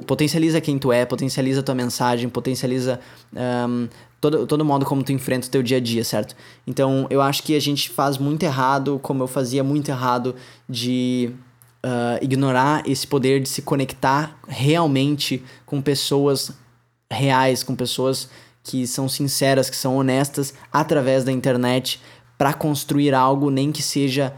potencializa 0.07 0.59
quem 0.59 0.79
tu 0.79 0.91
é, 0.91 1.05
potencializa 1.05 1.61
tua 1.61 1.75
mensagem, 1.75 2.27
potencializa 2.29 2.99
um, 3.67 3.87
todo, 4.19 4.47
todo 4.47 4.65
modo 4.65 4.85
como 4.85 5.03
tu 5.03 5.11
enfrenta 5.11 5.47
o 5.47 5.49
teu 5.51 5.61
dia 5.61 5.77
a 5.77 5.79
dia, 5.79 6.03
certo? 6.03 6.35
Então 6.65 7.05
eu 7.09 7.21
acho 7.21 7.43
que 7.43 7.55
a 7.55 7.59
gente 7.59 7.89
faz 7.89 8.17
muito 8.17 8.41
errado, 8.43 8.99
como 9.03 9.21
eu 9.21 9.27
fazia 9.27 9.63
muito 9.63 9.89
errado, 9.89 10.35
de 10.67 11.31
uh, 11.85 12.23
ignorar 12.23 12.83
esse 12.87 13.05
poder 13.05 13.41
de 13.41 13.49
se 13.49 13.61
conectar 13.61 14.37
realmente 14.47 15.43
com 15.65 15.81
pessoas 15.81 16.51
reais, 17.11 17.63
com 17.63 17.75
pessoas 17.75 18.29
que 18.63 18.87
são 18.87 19.09
sinceras, 19.09 19.69
que 19.69 19.75
são 19.75 19.97
honestas 19.97 20.53
através 20.71 21.23
da 21.23 21.31
internet 21.31 21.99
para 22.37 22.53
construir 22.53 23.13
algo, 23.13 23.49
nem 23.49 23.71
que 23.71 23.83
seja 23.83 24.33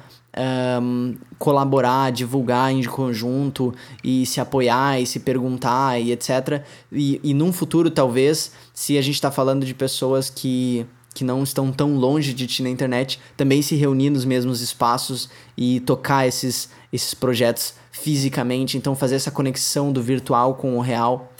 um, 0.81 1.15
colaborar, 1.37 2.11
divulgar 2.11 2.71
em 2.71 2.83
conjunto 2.83 3.73
e 4.03 4.25
se 4.25 4.41
apoiar 4.41 4.99
e 4.99 5.05
se 5.05 5.19
perguntar 5.19 5.99
e 5.99 6.11
etc. 6.11 6.63
E, 6.91 7.19
e 7.23 7.33
num 7.33 7.53
futuro, 7.53 7.89
talvez, 7.89 8.51
se 8.73 8.97
a 8.97 9.01
gente 9.01 9.15
está 9.15 9.31
falando 9.31 9.65
de 9.65 9.73
pessoas 9.73 10.29
que 10.29 10.85
que 11.15 11.23
não 11.23 11.41
estão 11.41 11.71
tão 11.71 11.95
longe 11.95 12.33
de 12.33 12.45
ti 12.45 12.61
na 12.61 12.69
internet, 12.69 13.19
também 13.37 13.61
se 13.61 13.73
reunir 13.75 14.09
nos 14.09 14.25
mesmos 14.25 14.59
espaços 14.59 15.29
e 15.57 15.79
tocar 15.79 16.27
esses, 16.27 16.69
esses 16.91 17.13
projetos 17.13 17.73
fisicamente, 17.89 18.77
então 18.77 18.93
fazer 18.93 19.15
essa 19.15 19.31
conexão 19.31 19.93
do 19.93 20.01
virtual 20.03 20.55
com 20.55 20.77
o 20.77 20.81
real. 20.81 21.31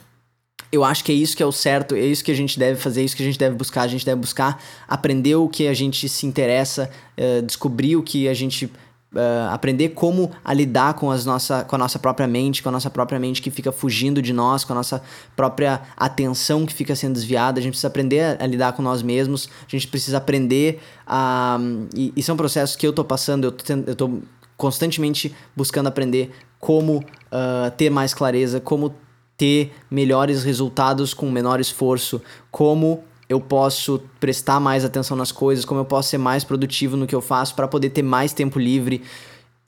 Eu 0.72 0.84
acho 0.84 1.04
que 1.04 1.12
é 1.12 1.16
isso 1.16 1.36
que 1.36 1.44
é 1.44 1.46
o 1.46 1.52
certo, 1.52 1.94
é 1.94 2.06
isso 2.06 2.24
que 2.24 2.32
a 2.32 2.36
gente 2.36 2.58
deve 2.58 2.80
fazer, 2.80 3.02
é 3.02 3.04
isso 3.04 3.16
que 3.16 3.22
a 3.22 3.26
gente 3.26 3.38
deve 3.38 3.56
buscar. 3.56 3.82
A 3.82 3.88
gente 3.88 4.06
deve 4.06 4.20
buscar 4.20 4.64
aprender 4.88 5.36
o 5.36 5.50
que 5.50 5.68
a 5.68 5.74
gente 5.74 6.08
se 6.08 6.26
interessa, 6.26 6.90
uh, 7.18 7.42
descobrir 7.42 7.98
o 7.98 8.04
que 8.04 8.28
a 8.30 8.34
gente 8.34 8.72
uh, 9.16 9.54
aprender 9.54 9.90
como 9.90 10.32
a 10.44 10.54
lidar 10.54 10.94
com, 10.94 11.10
as 11.10 11.26
nossa, 11.26 11.64
com 11.64 11.76
a 11.76 11.80
nossa 11.80 11.98
própria 11.98 12.28
mente, 12.28 12.62
com 12.62 12.70
a 12.70 12.72
nossa 12.72 12.90
própria 12.90 13.20
mente 13.20 13.42
que 13.42 13.50
fica 13.50 13.72
fugindo 13.72 14.22
de 14.22 14.34
nós, 14.34 14.64
com 14.64 14.74
a 14.74 14.76
nossa 14.76 15.02
própria 15.36 15.82
atenção 15.96 16.66
que 16.66 16.74
fica 16.74 16.96
sendo 16.96 17.14
desviada. 17.14 17.60
A 17.60 17.64
gente 17.64 17.72
precisa 17.72 17.88
aprender 17.88 18.20
a, 18.22 18.44
a 18.44 18.48
lidar 18.48 18.74
com 18.74 18.82
nós 18.82 19.02
mesmos, 19.02 19.50
a 19.66 19.72
gente 19.72 19.88
precisa 19.88 20.18
aprender 20.18 20.80
a. 21.08 21.58
E, 21.96 22.14
e 22.16 22.22
são 22.22 22.36
processos 22.36 22.76
que 22.76 22.86
eu 22.86 22.94
tô 22.94 23.04
passando, 23.04 23.46
eu 23.46 23.52
tô, 23.52 23.74
eu 23.88 23.96
tô 23.96 24.20
constantemente 24.58 25.36
buscando 25.56 25.88
aprender 25.88 26.32
como 26.60 26.98
uh, 26.98 27.72
ter 27.78 27.90
mais 27.90 28.14
clareza, 28.14 28.60
como 28.60 28.94
ter 29.38 29.74
melhores 29.92 30.44
resultados 30.44 31.14
com 31.14 31.30
menor 31.30 31.60
esforço, 31.60 32.22
como 32.50 33.04
eu 33.28 33.40
posso 33.40 34.02
prestar 34.20 34.60
mais 34.60 34.86
atenção 34.86 35.18
nas 35.18 35.32
coisas, 35.32 35.66
como 35.66 35.80
eu 35.80 35.86
posso 35.86 36.10
ser 36.10 36.18
mais 36.18 36.44
produtivo 36.44 36.96
no 36.96 37.08
que 37.08 37.16
eu 37.16 37.22
faço 37.22 37.56
para 37.56 37.68
poder 37.68 37.90
ter 37.90 38.04
mais 38.04 38.34
tempo 38.34 38.60
livre. 38.60 39.02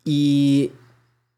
E 0.06 0.72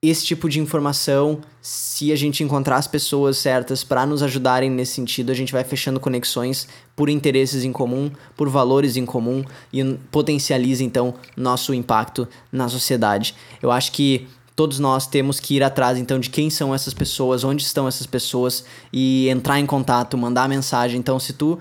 esse 0.01 0.25
tipo 0.25 0.47
de 0.47 0.59
informação, 0.61 1.39
se 1.61 2.11
a 2.11 2.15
gente 2.15 2.41
encontrar 2.41 2.77
as 2.77 2.87
pessoas 2.87 3.37
certas 3.37 3.83
para 3.83 4.05
nos 4.05 4.23
ajudarem 4.23 4.69
nesse 4.69 4.93
sentido, 4.93 5.29
a 5.29 5.35
gente 5.35 5.51
vai 5.51 5.63
fechando 5.63 5.99
conexões 5.99 6.67
por 6.95 7.09
interesses 7.09 7.65
em 7.65 7.71
comum, 7.73 8.09
por 8.35 8.47
valores 8.47 8.95
em 8.95 9.05
comum 9.05 9.43
e 9.73 9.83
potencializa 10.09 10.83
então 10.83 11.13
nosso 11.35 11.73
impacto 11.73 12.27
na 12.49 12.69
sociedade. 12.69 13.35
Eu 13.61 13.71
acho 13.71 13.91
que 13.91 14.27
todos 14.55 14.79
nós 14.79 15.07
temos 15.07 15.39
que 15.39 15.55
ir 15.55 15.63
atrás 15.63 15.97
então 15.97 16.19
de 16.19 16.29
quem 16.29 16.49
são 16.49 16.73
essas 16.73 16.93
pessoas, 16.93 17.43
onde 17.43 17.63
estão 17.63 17.87
essas 17.87 18.05
pessoas 18.05 18.63
e 18.91 19.27
entrar 19.29 19.59
em 19.59 19.65
contato, 19.65 20.17
mandar 20.17 20.47
mensagem. 20.47 20.97
Então, 20.97 21.19
se 21.19 21.33
tu 21.33 21.59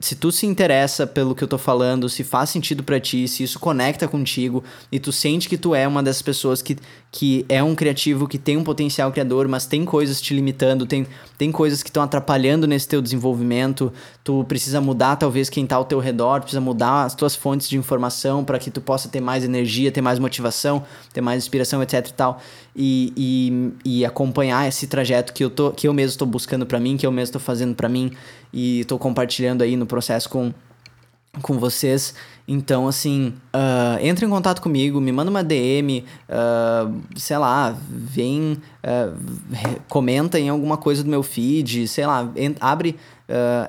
se 0.00 0.14
tu 0.14 0.30
se 0.30 0.46
interessa 0.46 1.06
pelo 1.06 1.34
que 1.34 1.42
eu 1.42 1.48
tô 1.48 1.58
falando, 1.58 2.08
se 2.08 2.22
faz 2.22 2.50
sentido 2.50 2.82
para 2.84 3.00
ti, 3.00 3.26
se 3.26 3.42
isso 3.42 3.58
conecta 3.58 4.06
contigo 4.06 4.62
e 4.92 5.00
tu 5.00 5.10
sente 5.10 5.48
que 5.48 5.58
tu 5.58 5.74
é 5.74 5.88
uma 5.88 6.02
dessas 6.02 6.22
pessoas 6.22 6.62
que, 6.62 6.76
que 7.10 7.44
é 7.48 7.62
um 7.62 7.74
criativo, 7.74 8.28
que 8.28 8.38
tem 8.38 8.56
um 8.56 8.62
potencial 8.62 9.10
criador, 9.10 9.48
mas 9.48 9.66
tem 9.66 9.84
coisas 9.84 10.20
te 10.20 10.34
limitando, 10.34 10.86
tem, 10.86 11.06
tem 11.36 11.50
coisas 11.50 11.82
que 11.82 11.88
estão 11.88 12.02
atrapalhando 12.02 12.66
nesse 12.66 12.86
teu 12.86 13.02
desenvolvimento, 13.02 13.92
tu 14.22 14.44
precisa 14.44 14.80
mudar 14.80 15.16
talvez 15.16 15.50
quem 15.50 15.66
tá 15.66 15.74
ao 15.74 15.84
teu 15.84 15.98
redor, 15.98 16.42
precisa 16.42 16.60
mudar 16.60 17.04
as 17.04 17.14
tuas 17.14 17.34
fontes 17.34 17.68
de 17.68 17.76
informação 17.76 18.44
para 18.44 18.58
que 18.58 18.70
tu 18.70 18.80
possa 18.80 19.08
ter 19.08 19.20
mais 19.20 19.44
energia, 19.44 19.90
ter 19.90 20.00
mais 20.00 20.20
motivação, 20.20 20.84
ter 21.12 21.20
mais 21.20 21.42
inspiração, 21.42 21.82
etc 21.82 22.06
e 22.06 22.12
tal, 22.12 22.40
e, 22.80 23.12
e, 23.84 23.98
e 23.98 24.04
acompanhar 24.06 24.68
esse 24.68 24.86
trajeto 24.86 25.32
que 25.32 25.42
eu, 25.42 25.50
tô, 25.50 25.72
que 25.72 25.88
eu 25.88 25.92
mesmo 25.92 26.10
estou 26.10 26.28
buscando 26.28 26.64
para 26.64 26.78
mim, 26.78 26.96
que 26.96 27.04
eu 27.04 27.10
mesmo 27.10 27.24
estou 27.24 27.40
fazendo 27.40 27.74
para 27.74 27.88
mim 27.88 28.12
e 28.52 28.80
estou 28.80 29.00
compartilhando 29.00 29.62
aí 29.62 29.76
no 29.76 29.84
processo 29.84 30.30
com, 30.30 30.54
com 31.42 31.58
vocês. 31.58 32.14
Então, 32.46 32.86
assim, 32.86 33.34
uh, 33.52 34.00
entra 34.00 34.24
em 34.24 34.28
contato 34.30 34.62
comigo, 34.62 35.00
me 35.00 35.10
manda 35.10 35.28
uma 35.28 35.42
DM, 35.42 35.98
uh, 35.98 36.04
ah, 36.30 36.90
sei 37.16 37.36
lá, 37.36 37.76
vem, 37.90 38.52
uh, 38.52 39.80
comenta 39.88 40.38
em 40.38 40.48
alguma 40.48 40.76
coisa 40.76 41.02
do 41.02 41.10
meu 41.10 41.24
feed, 41.24 41.88
sei 41.88 42.06
lá, 42.06 42.30
abre. 42.60 42.96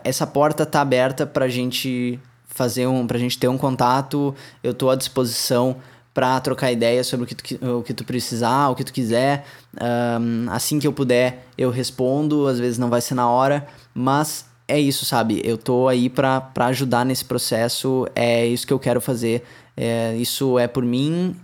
essa 0.03 0.27
porta 0.27 0.67
tá 0.67 0.81
aberta 0.81 1.25
pra 1.25 1.49
gente 1.49 2.19
fazer 2.45 2.85
um. 2.87 3.07
pra 3.07 3.17
gente 3.17 3.39
ter 3.39 3.47
um 3.47 3.57
contato. 3.57 4.35
Eu 4.63 4.73
tô 4.73 4.89
à 4.89 4.95
disposição 4.95 5.77
para 6.13 6.39
trocar 6.39 6.71
ideias 6.71 7.07
sobre 7.07 7.25
o 7.25 7.27
que, 7.27 7.35
tu, 7.35 7.77
o 7.77 7.83
que 7.83 7.93
tu 7.93 8.03
precisar, 8.03 8.69
o 8.69 8.75
que 8.75 8.83
tu 8.83 8.91
quiser. 8.91 9.45
Um, 9.81 10.49
assim 10.49 10.79
que 10.79 10.87
eu 10.87 10.93
puder, 10.93 11.47
eu 11.57 11.69
respondo. 11.69 12.47
Às 12.47 12.59
vezes 12.59 12.77
não 12.77 12.89
vai 12.89 13.01
ser 13.01 13.15
na 13.15 13.29
hora, 13.29 13.67
mas 13.93 14.45
é 14.67 14.79
isso, 14.79 15.05
sabe? 15.05 15.41
Eu 15.43 15.57
tô 15.57 15.87
aí 15.87 16.09
pra 16.09 16.51
ajudar 16.57 17.05
nesse 17.05 17.25
processo, 17.25 18.07
é 18.15 18.45
isso 18.45 18.67
que 18.67 18.73
eu 18.73 18.79
quero 18.79 19.01
fazer. 19.01 19.43
É, 19.75 20.15
isso 20.17 20.59
é 20.59 20.67
por 20.67 20.83
mim 20.83 21.35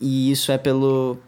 e 0.00 0.30
isso 0.30 0.50
é 0.50 0.58
pelo 0.58 1.18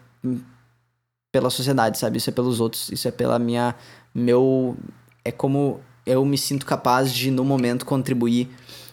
pela 1.33 1.50
sociedade, 1.50 1.98
sabe? 1.98 2.18
Isso 2.18 2.30
é 2.30 2.33
pelos 2.33 2.61
outros, 2.61 2.90
isso 2.90 3.07
é 3.07 3.11
pela 3.11 3.38
minha 3.38 3.74
meu 4.14 4.76
é 5.24 5.33
como 5.33 5.80
eu 6.07 6.24
me 6.24 6.38
sinto 6.38 6.64
capaz 6.64 7.12
de 7.12 7.30
no 7.30 7.44
momento 7.44 7.85
contribuir 7.85 8.48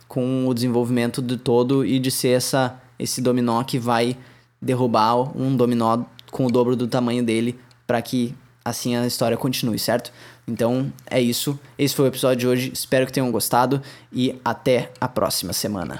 com 0.07 0.47
o 0.47 0.53
desenvolvimento 0.53 1.21
do 1.21 1.37
todo 1.37 1.85
e 1.85 1.99
de 1.99 2.11
ser 2.11 2.29
essa 2.29 2.80
esse 3.01 3.19
dominó 3.21 3.63
que 3.63 3.79
vai 3.79 4.15
derrubar 4.61 5.35
um 5.35 5.55
dominó 5.55 6.03
com 6.29 6.45
o 6.45 6.51
dobro 6.51 6.75
do 6.75 6.87
tamanho 6.87 7.23
dele 7.23 7.59
para 7.87 8.01
que 8.01 8.33
assim 8.63 8.95
a 8.95 9.07
história 9.07 9.35
continue, 9.35 9.79
certo? 9.79 10.13
Então 10.47 10.91
é 11.09 11.19
isso. 11.19 11.59
Esse 11.77 11.95
foi 11.95 12.05
o 12.05 12.07
episódio 12.07 12.37
de 12.37 12.47
hoje. 12.47 12.71
Espero 12.73 13.05
que 13.05 13.11
tenham 13.11 13.31
gostado 13.31 13.81
e 14.13 14.39
até 14.45 14.91
a 14.99 15.07
próxima 15.07 15.51
semana. 15.51 15.99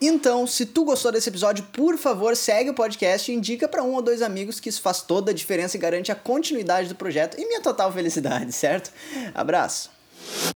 Então, 0.00 0.46
se 0.46 0.66
tu 0.66 0.84
gostou 0.84 1.10
desse 1.10 1.28
episódio, 1.28 1.64
por 1.72 1.98
favor, 1.98 2.36
segue 2.36 2.70
o 2.70 2.74
podcast 2.74 3.30
e 3.30 3.34
indica 3.34 3.68
para 3.68 3.82
um 3.82 3.94
ou 3.94 4.02
dois 4.02 4.22
amigos 4.22 4.60
que 4.60 4.68
isso 4.68 4.80
faz 4.80 5.02
toda 5.02 5.30
a 5.30 5.34
diferença 5.34 5.76
e 5.76 5.80
garante 5.80 6.12
a 6.12 6.14
continuidade 6.14 6.88
do 6.88 6.94
projeto 6.94 7.38
e 7.38 7.46
minha 7.46 7.60
total 7.60 7.92
felicidade, 7.92 8.52
certo? 8.52 8.92
Abraço. 9.34 9.90